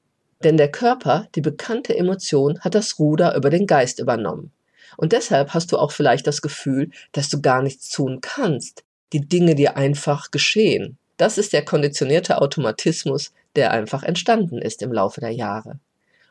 Denn 0.44 0.58
der 0.58 0.72
Körper, 0.72 1.28
die 1.36 1.42
bekannte 1.42 1.98
Emotion, 1.98 2.60
hat 2.60 2.76
das 2.76 3.00
Ruder 3.00 3.36
über 3.36 3.50
den 3.50 3.68
Geist 3.68 4.00
übernommen. 4.00 4.52
Und 4.98 5.12
deshalb 5.12 5.54
hast 5.54 5.72
du 5.72 5.78
auch 5.78 5.92
vielleicht 5.92 6.28
das 6.28 6.42
Gefühl, 6.42 6.92
dass 7.12 7.30
du 7.30 7.42
gar 7.42 7.62
nichts 7.62 7.90
tun 7.90 8.20
kannst, 8.22 8.84
die 9.14 9.28
Dinge 9.28 9.56
dir 9.56 9.78
einfach 9.78 10.32
geschehen. 10.32 10.98
Das 11.18 11.38
ist 11.38 11.54
der 11.54 11.64
konditionierte 11.64 12.42
Automatismus, 12.42 13.32
der 13.56 13.72
einfach 13.72 14.04
entstanden 14.04 14.60
ist 14.60 14.82
im 14.82 14.92
Laufe 14.92 15.22
der 15.22 15.32
Jahre. 15.32 15.80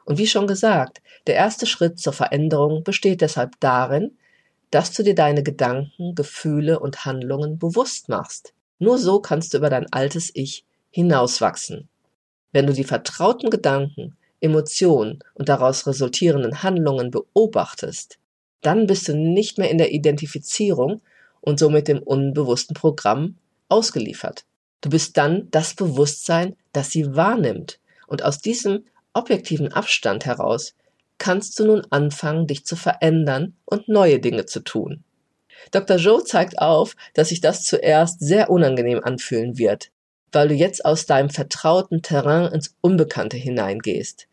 Und 0.05 0.19
wie 0.19 0.27
schon 0.27 0.47
gesagt, 0.47 1.01
der 1.27 1.35
erste 1.35 1.67
Schritt 1.67 1.99
zur 1.99 2.13
Veränderung 2.13 2.85
besteht 2.85 3.21
deshalb 3.21 3.59
darin, 3.61 4.17
dass 4.71 4.93
du 4.93 5.03
dir 5.03 5.15
deine 5.15 5.43
Gedanken, 5.43 6.15
Gefühle 6.15 6.81
und 6.81 7.05
Handlungen 7.05 7.59
bewusst 7.59 8.09
machst. 8.09 8.53
Nur 8.79 8.99
so 8.99 9.21
kannst 9.21 9.55
du 9.55 9.59
über 9.59 9.71
dein 9.71 9.93
altes 9.93 10.31
Ich 10.35 10.65
hinauswachsen. 10.91 11.89
Wenn 12.53 12.67
du 12.67 12.73
die 12.73 12.85
vertrauten 12.85 13.51
Gedanken, 13.51 14.17
Emotionen 14.41 15.21
und 15.35 15.49
daraus 15.49 15.87
resultierenden 15.87 16.63
Handlungen 16.63 17.11
beobachtest, 17.11 18.19
dann 18.61 18.87
bist 18.87 19.09
du 19.09 19.17
nicht 19.17 19.59
mehr 19.59 19.71
in 19.71 19.79
der 19.79 19.93
Identifizierung 19.93 21.01
und 21.41 21.59
somit 21.59 21.89
dem 21.89 22.03
unbewussten 22.03 22.75
Programm 22.75 23.37
ausgeliefert. 23.69 24.45
Du 24.81 24.91
bist 24.91 25.17
dann 25.17 25.49
das 25.51 25.75
Bewusstsein, 25.75 26.57
das 26.73 26.91
sie 26.91 27.17
wahrnimmt. 27.17 27.79
Und 28.07 28.23
aus 28.23 28.41
diesem 28.41 28.85
objektiven 29.15 29.73
Abstand 29.73 30.27
heraus 30.27 30.75
kannst 31.19 31.59
du 31.59 31.67
nun 31.67 31.87
anfangen, 31.91 32.47
dich 32.47 32.67
zu 32.67 32.77
verändern 32.77 33.57
und 33.65 33.89
neue 33.89 34.19
Dinge 34.19 34.47
zu 34.47 34.61
tun. 34.61 35.05
Dr. 35.71 35.97
Joe 35.97 36.25
zeigt 36.25 36.59
auf, 36.59 36.97
dass 37.15 37.29
sich 37.29 37.41
das 37.41 37.65
zuerst 37.65 38.21
sehr 38.21 38.51
unangenehm 38.51 39.01
anfühlen 39.03 39.57
wird, 39.57 39.91
weil 40.33 40.49
du 40.49 40.55
jetzt 40.55 40.85
aus 40.85 41.07
deinem 41.07 41.31
vertrauten 41.31 42.03
Terrain 42.03 42.53
ins 42.53 42.77
Unbekannte 42.81 43.37
hineingehst. 43.37 44.27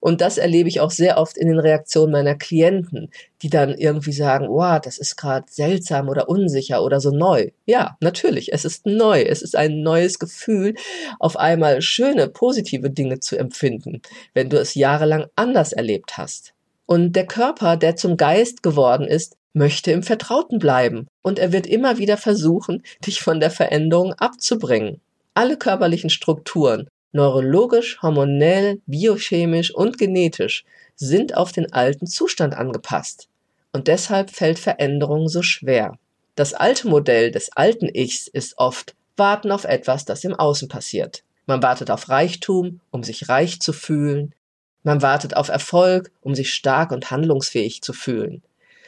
Und 0.00 0.20
das 0.20 0.38
erlebe 0.38 0.68
ich 0.68 0.80
auch 0.80 0.90
sehr 0.90 1.18
oft 1.18 1.36
in 1.36 1.48
den 1.48 1.58
Reaktionen 1.58 2.12
meiner 2.12 2.34
Klienten, 2.34 3.10
die 3.42 3.50
dann 3.50 3.74
irgendwie 3.74 4.12
sagen, 4.12 4.48
wow, 4.48 4.80
das 4.80 4.98
ist 4.98 5.16
gerade 5.16 5.46
seltsam 5.50 6.08
oder 6.08 6.28
unsicher 6.28 6.84
oder 6.84 7.00
so 7.00 7.10
neu. 7.10 7.50
Ja, 7.64 7.96
natürlich, 8.00 8.52
es 8.52 8.64
ist 8.64 8.86
neu, 8.86 9.22
es 9.22 9.42
ist 9.42 9.56
ein 9.56 9.82
neues 9.82 10.18
Gefühl, 10.18 10.74
auf 11.18 11.36
einmal 11.36 11.82
schöne, 11.82 12.28
positive 12.28 12.90
Dinge 12.90 13.20
zu 13.20 13.36
empfinden, 13.36 14.02
wenn 14.34 14.50
du 14.50 14.58
es 14.58 14.74
jahrelang 14.74 15.26
anders 15.34 15.72
erlebt 15.72 16.18
hast. 16.18 16.52
Und 16.86 17.14
der 17.16 17.26
Körper, 17.26 17.76
der 17.76 17.96
zum 17.96 18.16
Geist 18.16 18.62
geworden 18.62 19.08
ist, 19.08 19.36
möchte 19.54 19.90
im 19.90 20.02
Vertrauten 20.02 20.58
bleiben 20.58 21.08
und 21.22 21.38
er 21.38 21.52
wird 21.52 21.66
immer 21.66 21.98
wieder 21.98 22.18
versuchen, 22.18 22.82
dich 23.04 23.20
von 23.20 23.40
der 23.40 23.50
Veränderung 23.50 24.12
abzubringen. 24.12 25.00
Alle 25.34 25.56
körperlichen 25.56 26.10
Strukturen, 26.10 26.88
neurologisch, 27.16 28.00
hormonell, 28.00 28.80
biochemisch 28.86 29.74
und 29.74 29.98
genetisch 29.98 30.64
sind 30.94 31.36
auf 31.36 31.50
den 31.50 31.72
alten 31.72 32.06
Zustand 32.06 32.54
angepasst. 32.54 33.28
Und 33.72 33.88
deshalb 33.88 34.30
fällt 34.30 34.60
Veränderung 34.60 35.28
so 35.28 35.42
schwer. 35.42 35.98
Das 36.36 36.54
alte 36.54 36.88
Modell 36.88 37.32
des 37.32 37.50
alten 37.52 37.88
Ichs 37.92 38.28
ist 38.28 38.58
oft 38.58 38.94
warten 39.16 39.50
auf 39.50 39.64
etwas, 39.64 40.04
das 40.04 40.24
im 40.24 40.34
Außen 40.34 40.68
passiert. 40.68 41.24
Man 41.46 41.62
wartet 41.62 41.90
auf 41.90 42.08
Reichtum, 42.08 42.80
um 42.90 43.02
sich 43.02 43.28
reich 43.28 43.60
zu 43.60 43.72
fühlen. 43.72 44.34
Man 44.82 45.02
wartet 45.02 45.36
auf 45.36 45.48
Erfolg, 45.48 46.10
um 46.20 46.34
sich 46.34 46.52
stark 46.52 46.92
und 46.92 47.10
handlungsfähig 47.10 47.82
zu 47.82 47.92
fühlen. 47.92 48.42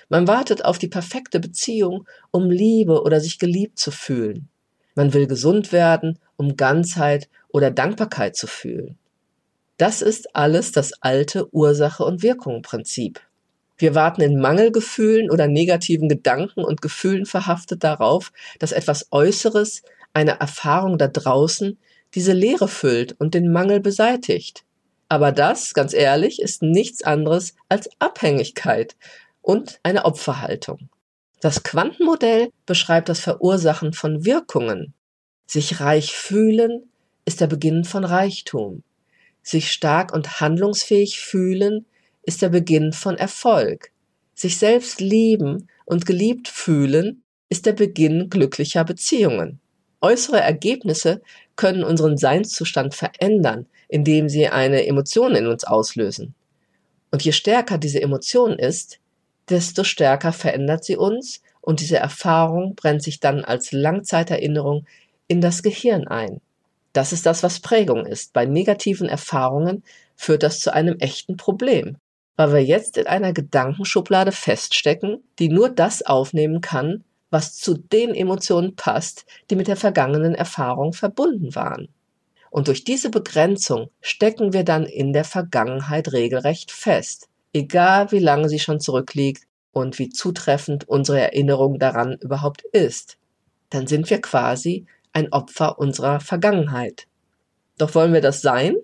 Man 0.08 0.26
wartet 0.26 0.64
auf 0.64 0.78
die 0.78 0.88
perfekte 0.88 1.40
Beziehung, 1.40 2.06
um 2.30 2.50
Liebe 2.50 3.02
oder 3.02 3.20
sich 3.20 3.38
geliebt 3.38 3.78
zu 3.78 3.90
fühlen. 3.90 4.48
Man 4.98 5.14
will 5.14 5.28
gesund 5.28 5.70
werden, 5.70 6.18
um 6.36 6.56
Ganzheit 6.56 7.28
oder 7.50 7.70
Dankbarkeit 7.70 8.34
zu 8.34 8.48
fühlen. 8.48 8.98
Das 9.76 10.02
ist 10.02 10.34
alles 10.34 10.72
das 10.72 10.92
alte 11.02 11.54
Ursache- 11.54 12.04
und 12.04 12.24
Wirkung-Prinzip. 12.24 13.20
Wir 13.76 13.94
warten 13.94 14.22
in 14.22 14.40
Mangelgefühlen 14.40 15.30
oder 15.30 15.46
negativen 15.46 16.08
Gedanken 16.08 16.64
und 16.64 16.82
Gefühlen 16.82 17.26
verhaftet 17.26 17.84
darauf, 17.84 18.32
dass 18.58 18.72
etwas 18.72 19.06
Äußeres, 19.12 19.82
eine 20.14 20.40
Erfahrung 20.40 20.98
da 20.98 21.06
draußen, 21.06 21.78
diese 22.16 22.32
Leere 22.32 22.66
füllt 22.66 23.14
und 23.20 23.34
den 23.34 23.52
Mangel 23.52 23.78
beseitigt. 23.78 24.64
Aber 25.08 25.30
das, 25.30 25.74
ganz 25.74 25.94
ehrlich, 25.94 26.42
ist 26.42 26.60
nichts 26.62 27.04
anderes 27.04 27.54
als 27.68 27.88
Abhängigkeit 28.00 28.96
und 29.42 29.78
eine 29.84 30.06
Opferhaltung. 30.06 30.88
Das 31.40 31.62
Quantenmodell 31.62 32.50
beschreibt 32.66 33.08
das 33.08 33.20
Verursachen 33.20 33.92
von 33.92 34.24
Wirkungen. 34.24 34.94
Sich 35.46 35.80
reich 35.80 36.12
fühlen 36.12 36.90
ist 37.24 37.40
der 37.40 37.46
Beginn 37.46 37.84
von 37.84 38.04
Reichtum. 38.04 38.82
Sich 39.42 39.70
stark 39.70 40.12
und 40.12 40.40
handlungsfähig 40.40 41.20
fühlen 41.20 41.86
ist 42.22 42.42
der 42.42 42.48
Beginn 42.48 42.92
von 42.92 43.16
Erfolg. 43.16 43.92
Sich 44.34 44.58
selbst 44.58 45.00
lieben 45.00 45.68
und 45.84 46.06
geliebt 46.06 46.48
fühlen 46.48 47.22
ist 47.48 47.66
der 47.66 47.72
Beginn 47.72 48.30
glücklicher 48.30 48.84
Beziehungen. 48.84 49.60
Äußere 50.00 50.40
Ergebnisse 50.40 51.22
können 51.56 51.84
unseren 51.84 52.16
Seinszustand 52.16 52.94
verändern, 52.94 53.66
indem 53.88 54.28
sie 54.28 54.48
eine 54.48 54.86
Emotion 54.86 55.34
in 55.34 55.46
uns 55.46 55.64
auslösen. 55.64 56.34
Und 57.10 57.24
je 57.24 57.32
stärker 57.32 57.78
diese 57.78 58.02
Emotion 58.02 58.58
ist, 58.58 59.00
desto 59.50 59.84
stärker 59.84 60.32
verändert 60.32 60.84
sie 60.84 60.96
uns 60.96 61.42
und 61.60 61.80
diese 61.80 61.98
Erfahrung 61.98 62.74
brennt 62.74 63.02
sich 63.02 63.20
dann 63.20 63.44
als 63.44 63.72
Langzeiterinnerung 63.72 64.86
in 65.26 65.40
das 65.40 65.62
Gehirn 65.62 66.08
ein. 66.08 66.40
Das 66.92 67.12
ist 67.12 67.26
das, 67.26 67.42
was 67.42 67.60
Prägung 67.60 68.06
ist. 68.06 68.32
Bei 68.32 68.46
negativen 68.46 69.08
Erfahrungen 69.08 69.84
führt 70.16 70.42
das 70.42 70.60
zu 70.60 70.72
einem 70.72 70.98
echten 70.98 71.36
Problem. 71.36 71.98
weil 72.38 72.52
wir 72.52 72.64
jetzt 72.64 72.96
in 72.96 73.08
einer 73.08 73.32
Gedankenschublade 73.32 74.30
feststecken, 74.30 75.24
die 75.40 75.48
nur 75.48 75.68
das 75.70 76.06
aufnehmen 76.06 76.60
kann, 76.60 77.02
was 77.30 77.56
zu 77.56 77.74
den 77.74 78.14
Emotionen 78.14 78.76
passt, 78.76 79.26
die 79.50 79.56
mit 79.56 79.66
der 79.66 79.76
vergangenen 79.76 80.36
Erfahrung 80.36 80.92
verbunden 80.92 81.56
waren. 81.56 81.88
Und 82.50 82.68
durch 82.68 82.84
diese 82.84 83.10
Begrenzung 83.10 83.90
stecken 84.00 84.52
wir 84.52 84.62
dann 84.64 84.86
in 84.86 85.12
der 85.12 85.24
Vergangenheit 85.24 86.12
regelrecht 86.12 86.70
fest, 86.70 87.28
egal 87.52 88.12
wie 88.12 88.18
lange 88.18 88.48
sie 88.48 88.58
schon 88.58 88.80
zurückliegt 88.80 89.44
und 89.72 89.98
wie 89.98 90.10
zutreffend 90.10 90.88
unsere 90.88 91.20
Erinnerung 91.20 91.78
daran 91.78 92.18
überhaupt 92.20 92.62
ist. 92.72 93.16
Dann 93.70 93.86
sind 93.86 94.10
wir 94.10 94.20
quasi 94.20 94.86
ein 95.12 95.32
Opfer 95.32 95.78
unserer 95.78 96.20
Vergangenheit. 96.20 97.06
Doch 97.76 97.94
wollen 97.94 98.12
wir 98.12 98.20
das 98.20 98.42
sein? 98.42 98.76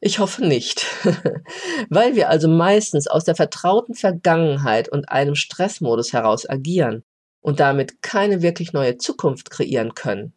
Ich 0.00 0.20
hoffe 0.20 0.44
nicht. 0.44 0.86
Weil 1.90 2.14
wir 2.14 2.28
also 2.28 2.48
meistens 2.48 3.08
aus 3.08 3.24
der 3.24 3.34
vertrauten 3.34 3.94
Vergangenheit 3.94 4.88
und 4.88 5.10
einem 5.10 5.34
Stressmodus 5.34 6.12
heraus 6.12 6.48
agieren 6.48 7.02
und 7.40 7.60
damit 7.60 8.02
keine 8.02 8.42
wirklich 8.42 8.72
neue 8.72 8.96
Zukunft 8.96 9.50
kreieren 9.50 9.94
können, 9.94 10.32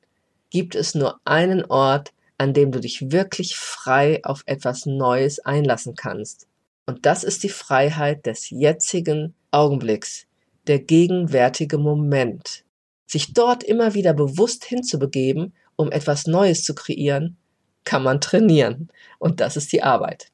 gibt 0.49 0.75
es 0.75 0.95
nur 0.95 1.19
einen 1.25 1.63
Ort, 1.65 2.11
an 2.37 2.53
dem 2.53 2.71
du 2.71 2.79
dich 2.79 3.11
wirklich 3.11 3.55
frei 3.55 4.19
auf 4.23 4.41
etwas 4.47 4.87
Neues 4.87 5.39
einlassen 5.39 5.95
kannst. 5.95 6.47
Und 6.91 7.05
das 7.05 7.23
ist 7.23 7.43
die 7.43 7.49
Freiheit 7.49 8.25
des 8.25 8.49
jetzigen 8.49 9.33
Augenblicks, 9.51 10.25
der 10.67 10.79
gegenwärtige 10.79 11.77
Moment. 11.77 12.65
Sich 13.07 13.33
dort 13.33 13.63
immer 13.63 13.93
wieder 13.93 14.13
bewusst 14.13 14.65
hinzubegeben, 14.65 15.53
um 15.77 15.89
etwas 15.89 16.27
Neues 16.27 16.65
zu 16.65 16.75
kreieren, 16.75 17.37
kann 17.85 18.03
man 18.03 18.19
trainieren. 18.19 18.89
Und 19.19 19.39
das 19.39 19.55
ist 19.55 19.71
die 19.71 19.81
Arbeit. 19.81 20.33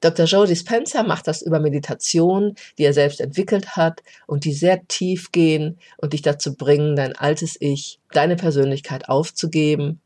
Dr. 0.00 0.24
Joe 0.24 0.46
Dispenza 0.46 1.02
macht 1.02 1.28
das 1.28 1.42
über 1.42 1.60
Meditation, 1.60 2.54
die 2.78 2.84
er 2.84 2.94
selbst 2.94 3.20
entwickelt 3.20 3.76
hat 3.76 4.02
und 4.26 4.46
die 4.46 4.54
sehr 4.54 4.88
tief 4.88 5.30
gehen 5.30 5.78
und 5.98 6.14
dich 6.14 6.22
dazu 6.22 6.56
bringen, 6.56 6.96
dein 6.96 7.14
altes 7.14 7.58
Ich, 7.60 8.00
deine 8.12 8.36
Persönlichkeit 8.36 9.10
aufzugeben, 9.10 10.00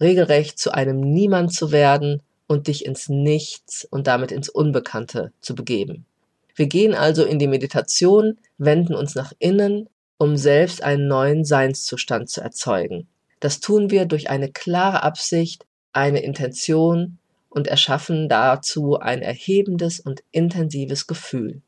regelrecht 0.00 0.58
zu 0.58 0.72
einem 0.72 1.00
Niemand 1.00 1.52
zu 1.52 1.72
werden 1.72 2.22
und 2.46 2.68
dich 2.68 2.84
ins 2.84 3.08
Nichts 3.08 3.86
und 3.90 4.06
damit 4.06 4.32
ins 4.32 4.48
Unbekannte 4.48 5.32
zu 5.40 5.54
begeben. 5.54 6.06
Wir 6.54 6.66
gehen 6.66 6.94
also 6.94 7.24
in 7.24 7.38
die 7.38 7.48
Meditation, 7.48 8.38
wenden 8.56 8.94
uns 8.94 9.14
nach 9.14 9.32
innen, 9.38 9.88
um 10.18 10.36
selbst 10.36 10.82
einen 10.82 11.06
neuen 11.06 11.44
Seinszustand 11.44 12.30
zu 12.30 12.40
erzeugen. 12.40 13.06
Das 13.40 13.60
tun 13.60 13.90
wir 13.90 14.06
durch 14.06 14.30
eine 14.30 14.50
klare 14.50 15.02
Absicht, 15.02 15.66
eine 15.92 16.20
Intention 16.20 17.18
und 17.50 17.66
erschaffen 17.66 18.28
dazu 18.28 18.98
ein 18.98 19.22
erhebendes 19.22 20.00
und 20.00 20.22
intensives 20.30 21.06
Gefühl. 21.06 21.60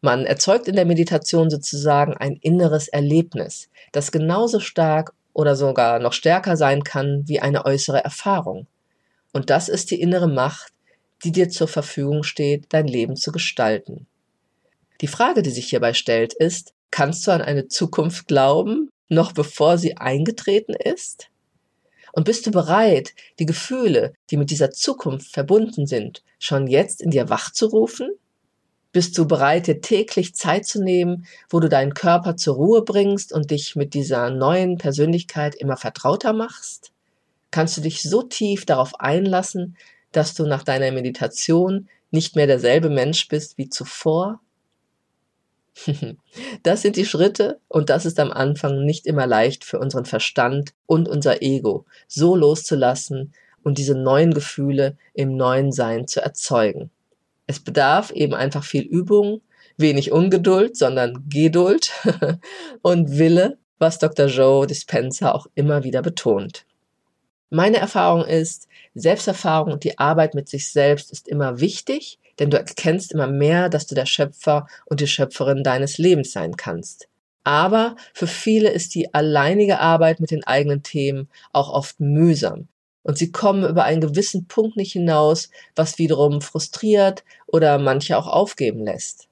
Man 0.00 0.26
erzeugt 0.26 0.66
in 0.66 0.76
der 0.76 0.84
Meditation 0.84 1.48
sozusagen 1.48 2.14
ein 2.16 2.36
inneres 2.40 2.88
Erlebnis, 2.88 3.68
das 3.92 4.10
genauso 4.10 4.58
stark 4.58 5.12
oder 5.32 5.54
sogar 5.54 6.00
noch 6.00 6.12
stärker 6.12 6.56
sein 6.56 6.82
kann 6.82 7.22
wie 7.26 7.40
eine 7.40 7.64
äußere 7.64 8.02
Erfahrung. 8.02 8.66
Und 9.32 9.50
das 9.50 9.68
ist 9.68 9.90
die 9.90 10.00
innere 10.00 10.28
Macht, 10.28 10.72
die 11.24 11.32
dir 11.32 11.48
zur 11.48 11.68
Verfügung 11.68 12.22
steht, 12.22 12.66
dein 12.70 12.86
Leben 12.86 13.16
zu 13.16 13.32
gestalten. 13.32 14.06
Die 15.00 15.08
Frage, 15.08 15.42
die 15.42 15.50
sich 15.50 15.68
hierbei 15.68 15.94
stellt, 15.94 16.34
ist, 16.34 16.74
kannst 16.90 17.26
du 17.26 17.32
an 17.32 17.42
eine 17.42 17.68
Zukunft 17.68 18.28
glauben, 18.28 18.90
noch 19.08 19.32
bevor 19.32 19.78
sie 19.78 19.96
eingetreten 19.96 20.74
ist? 20.74 21.28
Und 22.12 22.24
bist 22.24 22.46
du 22.46 22.50
bereit, 22.50 23.14
die 23.38 23.46
Gefühle, 23.46 24.12
die 24.30 24.36
mit 24.36 24.50
dieser 24.50 24.70
Zukunft 24.70 25.32
verbunden 25.32 25.86
sind, 25.86 26.22
schon 26.38 26.66
jetzt 26.66 27.00
in 27.00 27.10
dir 27.10 27.30
wachzurufen? 27.30 28.10
Bist 28.92 29.16
du 29.16 29.26
bereit, 29.26 29.66
dir 29.66 29.80
täglich 29.80 30.34
Zeit 30.34 30.66
zu 30.66 30.82
nehmen, 30.82 31.26
wo 31.48 31.60
du 31.60 31.70
deinen 31.70 31.94
Körper 31.94 32.36
zur 32.36 32.56
Ruhe 32.56 32.82
bringst 32.82 33.32
und 33.32 33.50
dich 33.50 33.74
mit 33.74 33.94
dieser 33.94 34.28
neuen 34.28 34.76
Persönlichkeit 34.76 35.54
immer 35.54 35.78
vertrauter 35.78 36.34
machst? 36.34 36.92
Kannst 37.52 37.76
du 37.76 37.82
dich 37.82 38.02
so 38.02 38.22
tief 38.22 38.66
darauf 38.66 38.98
einlassen, 38.98 39.76
dass 40.10 40.34
du 40.34 40.46
nach 40.46 40.64
deiner 40.64 40.90
Meditation 40.90 41.88
nicht 42.10 42.34
mehr 42.34 42.48
derselbe 42.48 42.90
Mensch 42.90 43.28
bist 43.28 43.56
wie 43.58 43.68
zuvor? 43.68 44.40
Das 46.62 46.82
sind 46.82 46.96
die 46.96 47.06
Schritte 47.06 47.60
und 47.68 47.88
das 47.90 48.04
ist 48.04 48.18
am 48.20 48.30
Anfang 48.30 48.84
nicht 48.84 49.06
immer 49.06 49.26
leicht 49.26 49.64
für 49.64 49.78
unseren 49.78 50.04
Verstand 50.04 50.74
und 50.86 51.08
unser 51.08 51.42
Ego, 51.42 51.86
so 52.08 52.36
loszulassen 52.36 53.32
und 53.62 53.78
diese 53.78 53.94
neuen 53.94 54.34
Gefühle 54.34 54.96
im 55.14 55.36
neuen 55.36 55.72
Sein 55.72 56.06
zu 56.06 56.20
erzeugen. 56.20 56.90
Es 57.46 57.60
bedarf 57.60 58.10
eben 58.10 58.34
einfach 58.34 58.64
viel 58.64 58.82
Übung, 58.82 59.40
wenig 59.76 60.12
Ungeduld, 60.12 60.76
sondern 60.76 61.26
Geduld 61.28 61.92
und 62.82 63.18
Wille, 63.18 63.58
was 63.78 63.98
Dr. 63.98 64.26
Joe 64.26 64.66
Dispenza 64.66 65.32
auch 65.32 65.46
immer 65.54 65.84
wieder 65.84 66.02
betont. 66.02 66.64
Meine 67.54 67.76
Erfahrung 67.76 68.24
ist, 68.24 68.66
Selbsterfahrung 68.94 69.74
und 69.74 69.84
die 69.84 69.98
Arbeit 69.98 70.34
mit 70.34 70.48
sich 70.48 70.72
selbst 70.72 71.12
ist 71.12 71.28
immer 71.28 71.60
wichtig, 71.60 72.18
denn 72.38 72.48
du 72.48 72.56
erkennst 72.56 73.12
immer 73.12 73.26
mehr, 73.26 73.68
dass 73.68 73.86
du 73.86 73.94
der 73.94 74.06
Schöpfer 74.06 74.66
und 74.86 75.00
die 75.00 75.06
Schöpferin 75.06 75.62
deines 75.62 75.98
Lebens 75.98 76.32
sein 76.32 76.56
kannst. 76.56 77.08
Aber 77.44 77.96
für 78.14 78.26
viele 78.26 78.70
ist 78.70 78.94
die 78.94 79.12
alleinige 79.12 79.80
Arbeit 79.80 80.18
mit 80.18 80.30
den 80.30 80.44
eigenen 80.44 80.82
Themen 80.82 81.28
auch 81.52 81.68
oft 81.68 82.00
mühsam. 82.00 82.68
Und 83.02 83.18
sie 83.18 83.32
kommen 83.32 83.68
über 83.68 83.84
einen 83.84 84.00
gewissen 84.00 84.46
Punkt 84.46 84.78
nicht 84.78 84.92
hinaus, 84.92 85.50
was 85.76 85.98
wiederum 85.98 86.40
frustriert 86.40 87.22
oder 87.46 87.78
manche 87.78 88.16
auch 88.16 88.28
aufgeben 88.28 88.82
lässt. 88.82 89.28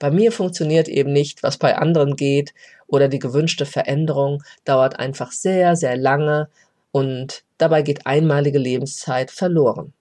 Bei 0.00 0.10
mir 0.10 0.32
funktioniert 0.32 0.88
eben 0.88 1.12
nicht, 1.12 1.44
was 1.44 1.56
bei 1.56 1.76
anderen 1.76 2.16
geht, 2.16 2.52
oder 2.88 3.06
die 3.06 3.20
gewünschte 3.20 3.64
Veränderung 3.64 4.42
dauert 4.64 4.98
einfach 4.98 5.30
sehr, 5.30 5.76
sehr 5.76 5.96
lange 5.96 6.48
und 6.92 7.44
dabei 7.58 7.82
geht 7.82 8.06
einmalige 8.06 8.58
Lebenszeit 8.58 9.30
verloren. 9.30 9.92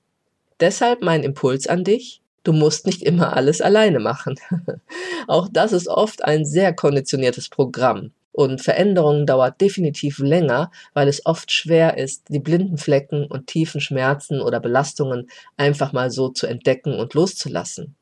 Deshalb 0.60 1.02
mein 1.02 1.24
Impuls 1.24 1.68
an 1.68 1.84
dich, 1.84 2.22
Du 2.44 2.54
musst 2.54 2.86
nicht 2.86 3.04
immer 3.04 3.36
alles 3.36 3.62
alleine 3.62 4.00
machen. 4.00 4.36
Auch 5.28 5.50
das 5.52 5.74
ist 5.74 5.88
oft 5.88 6.24
ein 6.24 6.46
sehr 6.46 6.74
konditioniertes 6.74 7.50
Programm. 7.50 8.12
Und 8.32 8.62
Veränderung 8.62 9.26
dauert 9.26 9.60
definitiv 9.60 10.20
länger, 10.20 10.72
weil 10.94 11.08
es 11.08 11.26
oft 11.26 11.52
schwer 11.52 11.98
ist, 11.98 12.30
die 12.30 12.40
blinden 12.40 12.78
Flecken 12.78 13.26
und 13.26 13.48
tiefen 13.48 13.82
Schmerzen 13.82 14.40
oder 14.40 14.60
Belastungen 14.60 15.30
einfach 15.58 15.92
mal 15.92 16.10
so 16.12 16.30
zu 16.30 16.48
entdecken 16.48 16.98
und 16.98 17.14
loszulassen. 17.16 17.96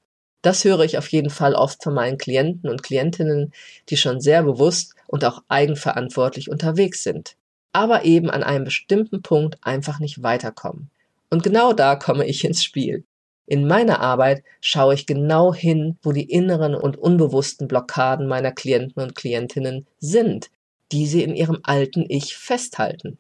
Das 0.44 0.64
höre 0.64 0.82
ich 0.82 0.98
auf 0.98 1.08
jeden 1.12 1.32
Fall 1.32 1.56
oft 1.56 1.84
von 1.84 1.96
meinen 1.96 2.20
Klienten 2.20 2.70
und 2.70 2.84
Klientinnen, 2.84 3.52
die 3.90 3.98
schon 3.98 4.22
sehr 4.22 4.44
bewusst 4.44 4.94
und 5.08 5.26
auch 5.26 5.42
eigenverantwortlich 5.48 6.52
unterwegs 6.52 7.04
sind, 7.04 7.36
aber 7.74 8.06
eben 8.06 8.30
an 8.30 8.44
einem 8.44 8.66
bestimmten 8.66 9.22
Punkt 9.22 9.58
einfach 9.62 10.00
nicht 10.00 10.24
weiterkommen. 10.24 10.90
Und 11.30 11.44
genau 11.44 11.74
da 11.74 11.96
komme 11.96 12.26
ich 12.26 12.44
ins 12.44 12.64
Spiel. 12.64 13.04
In 13.46 13.66
meiner 13.66 14.02
Arbeit 14.02 14.44
schaue 14.60 14.94
ich 14.94 15.06
genau 15.06 15.54
hin, 15.54 15.98
wo 16.02 16.12
die 16.12 16.30
inneren 16.30 16.76
und 16.76 16.98
unbewussten 16.98 17.68
Blockaden 17.68 18.28
meiner 18.28 18.52
Klienten 18.52 19.02
und 19.02 19.16
Klientinnen 19.16 19.88
sind, 20.00 20.50
die 20.92 21.08
sie 21.08 21.24
in 21.24 21.36
ihrem 21.36 21.60
alten 21.64 22.06
Ich 22.10 22.36
festhalten. 22.36 23.18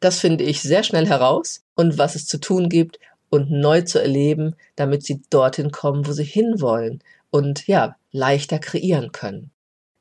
Das 0.00 0.18
finde 0.18 0.42
ich 0.42 0.62
sehr 0.62 0.82
schnell 0.82 1.06
heraus 1.06 1.62
und 1.76 1.96
was 1.96 2.16
es 2.16 2.26
zu 2.26 2.38
tun 2.38 2.68
gibt 2.68 2.98
und 3.30 3.52
neu 3.52 3.82
zu 3.82 4.00
erleben, 4.00 4.56
damit 4.74 5.04
sie 5.04 5.22
dorthin 5.30 5.70
kommen, 5.70 6.06
wo 6.06 6.12
sie 6.12 6.24
hinwollen 6.24 7.00
und 7.30 7.66
ja, 7.68 7.96
leichter 8.10 8.58
kreieren 8.58 9.12
können. 9.12 9.50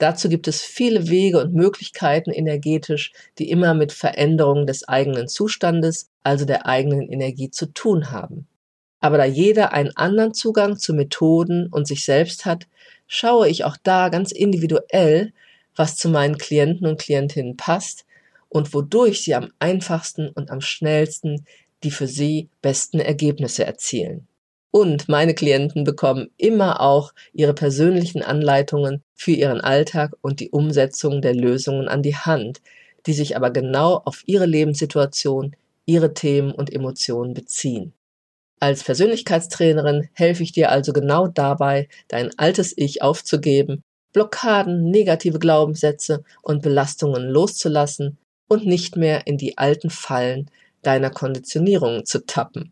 Dazu 0.01 0.29
gibt 0.29 0.47
es 0.47 0.63
viele 0.63 1.09
Wege 1.09 1.39
und 1.39 1.53
Möglichkeiten 1.53 2.31
energetisch, 2.31 3.13
die 3.37 3.51
immer 3.51 3.75
mit 3.75 3.91
Veränderungen 3.91 4.65
des 4.65 4.87
eigenen 4.87 5.27
Zustandes, 5.27 6.09
also 6.23 6.43
der 6.43 6.65
eigenen 6.65 7.07
Energie 7.11 7.51
zu 7.51 7.67
tun 7.67 8.09
haben. 8.09 8.47
Aber 8.99 9.19
da 9.19 9.25
jeder 9.25 9.73
einen 9.73 9.95
anderen 9.95 10.33
Zugang 10.33 10.79
zu 10.79 10.95
Methoden 10.95 11.67
und 11.67 11.85
sich 11.85 12.03
selbst 12.03 12.45
hat, 12.45 12.65
schaue 13.05 13.47
ich 13.47 13.63
auch 13.63 13.77
da 13.83 14.09
ganz 14.09 14.31
individuell, 14.31 15.33
was 15.75 15.97
zu 15.97 16.09
meinen 16.09 16.39
Klienten 16.39 16.87
und 16.87 16.99
Klientinnen 16.99 17.55
passt 17.55 18.05
und 18.49 18.73
wodurch 18.73 19.21
sie 19.21 19.35
am 19.35 19.51
einfachsten 19.59 20.29
und 20.29 20.49
am 20.49 20.61
schnellsten 20.61 21.45
die 21.83 21.91
für 21.91 22.07
sie 22.07 22.49
besten 22.63 22.99
Ergebnisse 22.99 23.65
erzielen. 23.65 24.27
Und 24.71 25.09
meine 25.09 25.35
Klienten 25.35 25.83
bekommen 25.83 26.29
immer 26.37 26.79
auch 26.79 27.13
ihre 27.33 27.53
persönlichen 27.53 28.23
Anleitungen 28.23 29.03
für 29.13 29.31
ihren 29.31 29.59
Alltag 29.59 30.13
und 30.21 30.39
die 30.39 30.49
Umsetzung 30.49 31.21
der 31.21 31.35
Lösungen 31.35 31.89
an 31.89 32.01
die 32.01 32.15
Hand, 32.15 32.61
die 33.05 33.13
sich 33.13 33.35
aber 33.35 33.51
genau 33.51 34.01
auf 34.05 34.23
ihre 34.25 34.45
Lebenssituation, 34.45 35.55
ihre 35.85 36.13
Themen 36.13 36.51
und 36.51 36.71
Emotionen 36.71 37.33
beziehen. 37.33 37.93
Als 38.61 38.83
Persönlichkeitstrainerin 38.83 40.07
helfe 40.13 40.43
ich 40.43 40.51
dir 40.51 40.71
also 40.71 40.93
genau 40.93 41.27
dabei, 41.27 41.89
dein 42.07 42.29
altes 42.37 42.73
Ich 42.77 43.01
aufzugeben, 43.01 43.81
Blockaden, 44.13 44.91
negative 44.91 45.39
Glaubenssätze 45.39 46.23
und 46.43 46.61
Belastungen 46.61 47.27
loszulassen 47.27 48.19
und 48.47 48.65
nicht 48.65 48.95
mehr 48.97 49.25
in 49.25 49.37
die 49.37 49.57
alten 49.57 49.89
Fallen 49.89 50.49
deiner 50.81 51.09
Konditionierung 51.09 52.05
zu 52.05 52.25
tappen. 52.25 52.71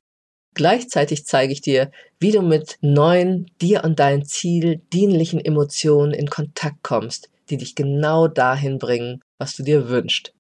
Gleichzeitig 0.60 1.26
zeige 1.26 1.54
ich 1.54 1.62
dir, 1.62 1.90
wie 2.20 2.34
du 2.34 2.42
mit 2.42 2.80
neuen, 2.82 3.50
dir 3.62 3.86
und 3.86 3.98
dein 3.98 4.26
Ziel 4.26 4.82
dienlichen 4.92 5.40
Emotionen 5.40 6.12
in 6.12 6.30
Kontakt 6.30 6.84
kommst, 6.84 7.30
die 7.50 7.56
dich 7.56 7.76
genau 7.76 8.28
dahin 8.28 8.78
bringen, 8.78 9.22
was 9.38 9.56
du 9.56 9.64
dir 9.64 9.88
wünschst. 9.88 10.34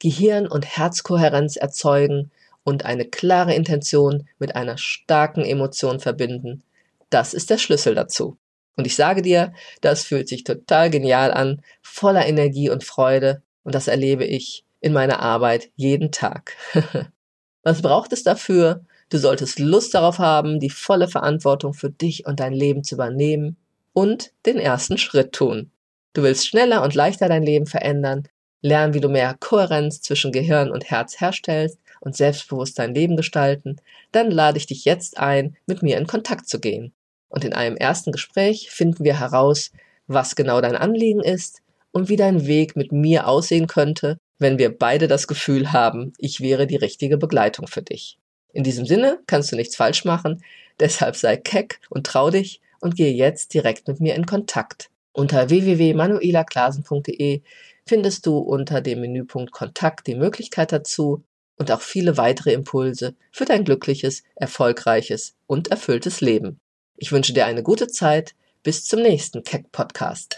Gehirn- 0.00 0.48
und 0.48 0.66
Herzkohärenz 0.66 1.54
erzeugen 1.54 2.32
und 2.64 2.84
eine 2.84 3.04
klare 3.04 3.54
Intention 3.54 4.26
mit 4.40 4.56
einer 4.56 4.78
starken 4.78 5.44
Emotion 5.44 6.00
verbinden. 6.00 6.64
Das 7.08 7.32
ist 7.32 7.48
der 7.48 7.58
Schlüssel 7.58 7.94
dazu. 7.94 8.36
Und 8.74 8.88
ich 8.88 8.96
sage 8.96 9.22
dir, 9.22 9.52
das 9.80 10.02
fühlt 10.02 10.28
sich 10.28 10.42
total 10.42 10.90
genial 10.90 11.30
an, 11.30 11.62
voller 11.82 12.26
Energie 12.26 12.68
und 12.68 12.82
Freude. 12.82 13.42
Und 13.62 13.76
das 13.76 13.86
erlebe 13.86 14.24
ich 14.24 14.64
in 14.80 14.92
meiner 14.92 15.20
Arbeit 15.20 15.70
jeden 15.76 16.10
Tag. 16.10 16.56
Was 17.62 17.80
braucht 17.80 18.12
es 18.12 18.24
dafür? 18.24 18.84
Du 19.12 19.18
solltest 19.18 19.58
Lust 19.58 19.92
darauf 19.92 20.18
haben, 20.18 20.58
die 20.58 20.70
volle 20.70 21.06
Verantwortung 21.06 21.74
für 21.74 21.90
dich 21.90 22.24
und 22.24 22.40
dein 22.40 22.54
Leben 22.54 22.82
zu 22.82 22.94
übernehmen 22.94 23.58
und 23.92 24.32
den 24.46 24.56
ersten 24.56 24.96
Schritt 24.96 25.32
tun. 25.32 25.70
Du 26.14 26.22
willst 26.22 26.46
schneller 26.46 26.82
und 26.82 26.94
leichter 26.94 27.28
dein 27.28 27.42
Leben 27.42 27.66
verändern, 27.66 28.22
lernen, 28.62 28.94
wie 28.94 29.00
du 29.00 29.10
mehr 29.10 29.36
Kohärenz 29.38 30.00
zwischen 30.00 30.32
Gehirn 30.32 30.70
und 30.70 30.88
Herz 30.88 31.20
herstellst 31.20 31.78
und 32.00 32.16
selbstbewusst 32.16 32.78
dein 32.78 32.94
Leben 32.94 33.18
gestalten, 33.18 33.76
dann 34.12 34.30
lade 34.30 34.56
ich 34.56 34.66
dich 34.66 34.86
jetzt 34.86 35.18
ein, 35.18 35.58
mit 35.66 35.82
mir 35.82 35.98
in 35.98 36.06
Kontakt 36.06 36.48
zu 36.48 36.58
gehen. 36.58 36.94
Und 37.28 37.44
in 37.44 37.52
einem 37.52 37.76
ersten 37.76 38.12
Gespräch 38.12 38.70
finden 38.70 39.04
wir 39.04 39.20
heraus, 39.20 39.72
was 40.06 40.36
genau 40.36 40.62
dein 40.62 40.74
Anliegen 40.74 41.20
ist 41.20 41.60
und 41.90 42.08
wie 42.08 42.16
dein 42.16 42.46
Weg 42.46 42.76
mit 42.76 42.92
mir 42.92 43.28
aussehen 43.28 43.66
könnte, 43.66 44.16
wenn 44.38 44.56
wir 44.56 44.74
beide 44.74 45.06
das 45.06 45.26
Gefühl 45.26 45.70
haben, 45.74 46.14
ich 46.16 46.40
wäre 46.40 46.66
die 46.66 46.76
richtige 46.76 47.18
Begleitung 47.18 47.66
für 47.66 47.82
dich. 47.82 48.16
In 48.52 48.64
diesem 48.64 48.86
Sinne 48.86 49.18
kannst 49.26 49.52
du 49.52 49.56
nichts 49.56 49.76
falsch 49.76 50.04
machen, 50.04 50.42
deshalb 50.78 51.16
sei 51.16 51.36
keck 51.36 51.80
und 51.90 52.06
trau 52.06 52.30
dich 52.30 52.60
und 52.80 52.96
gehe 52.96 53.12
jetzt 53.12 53.54
direkt 53.54 53.88
mit 53.88 54.00
mir 54.00 54.14
in 54.14 54.26
Kontakt. 54.26 54.90
Unter 55.12 55.50
www.manuelaklasen.de 55.50 57.42
findest 57.86 58.26
du 58.26 58.38
unter 58.38 58.80
dem 58.80 59.00
Menüpunkt 59.00 59.52
Kontakt 59.52 60.06
die 60.06 60.14
Möglichkeit 60.14 60.72
dazu 60.72 61.22
und 61.56 61.70
auch 61.70 61.80
viele 61.80 62.16
weitere 62.16 62.52
Impulse 62.52 63.14
für 63.30 63.44
dein 63.44 63.64
glückliches, 63.64 64.22
erfolgreiches 64.34 65.34
und 65.46 65.68
erfülltes 65.68 66.20
Leben. 66.20 66.60
Ich 66.96 67.12
wünsche 67.12 67.32
dir 67.32 67.46
eine 67.46 67.62
gute 67.62 67.88
Zeit. 67.88 68.34
Bis 68.62 68.84
zum 68.84 69.02
nächsten 69.02 69.42
Keck 69.42 69.72
Podcast. 69.72 70.36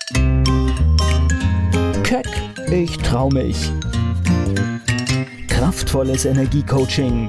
Keck, 2.05 2.27
ich 2.73 2.97
trau 2.99 3.29
mich. 3.29 3.71
Kraftvolles 5.49 6.25
Energiecoaching. 6.25 7.29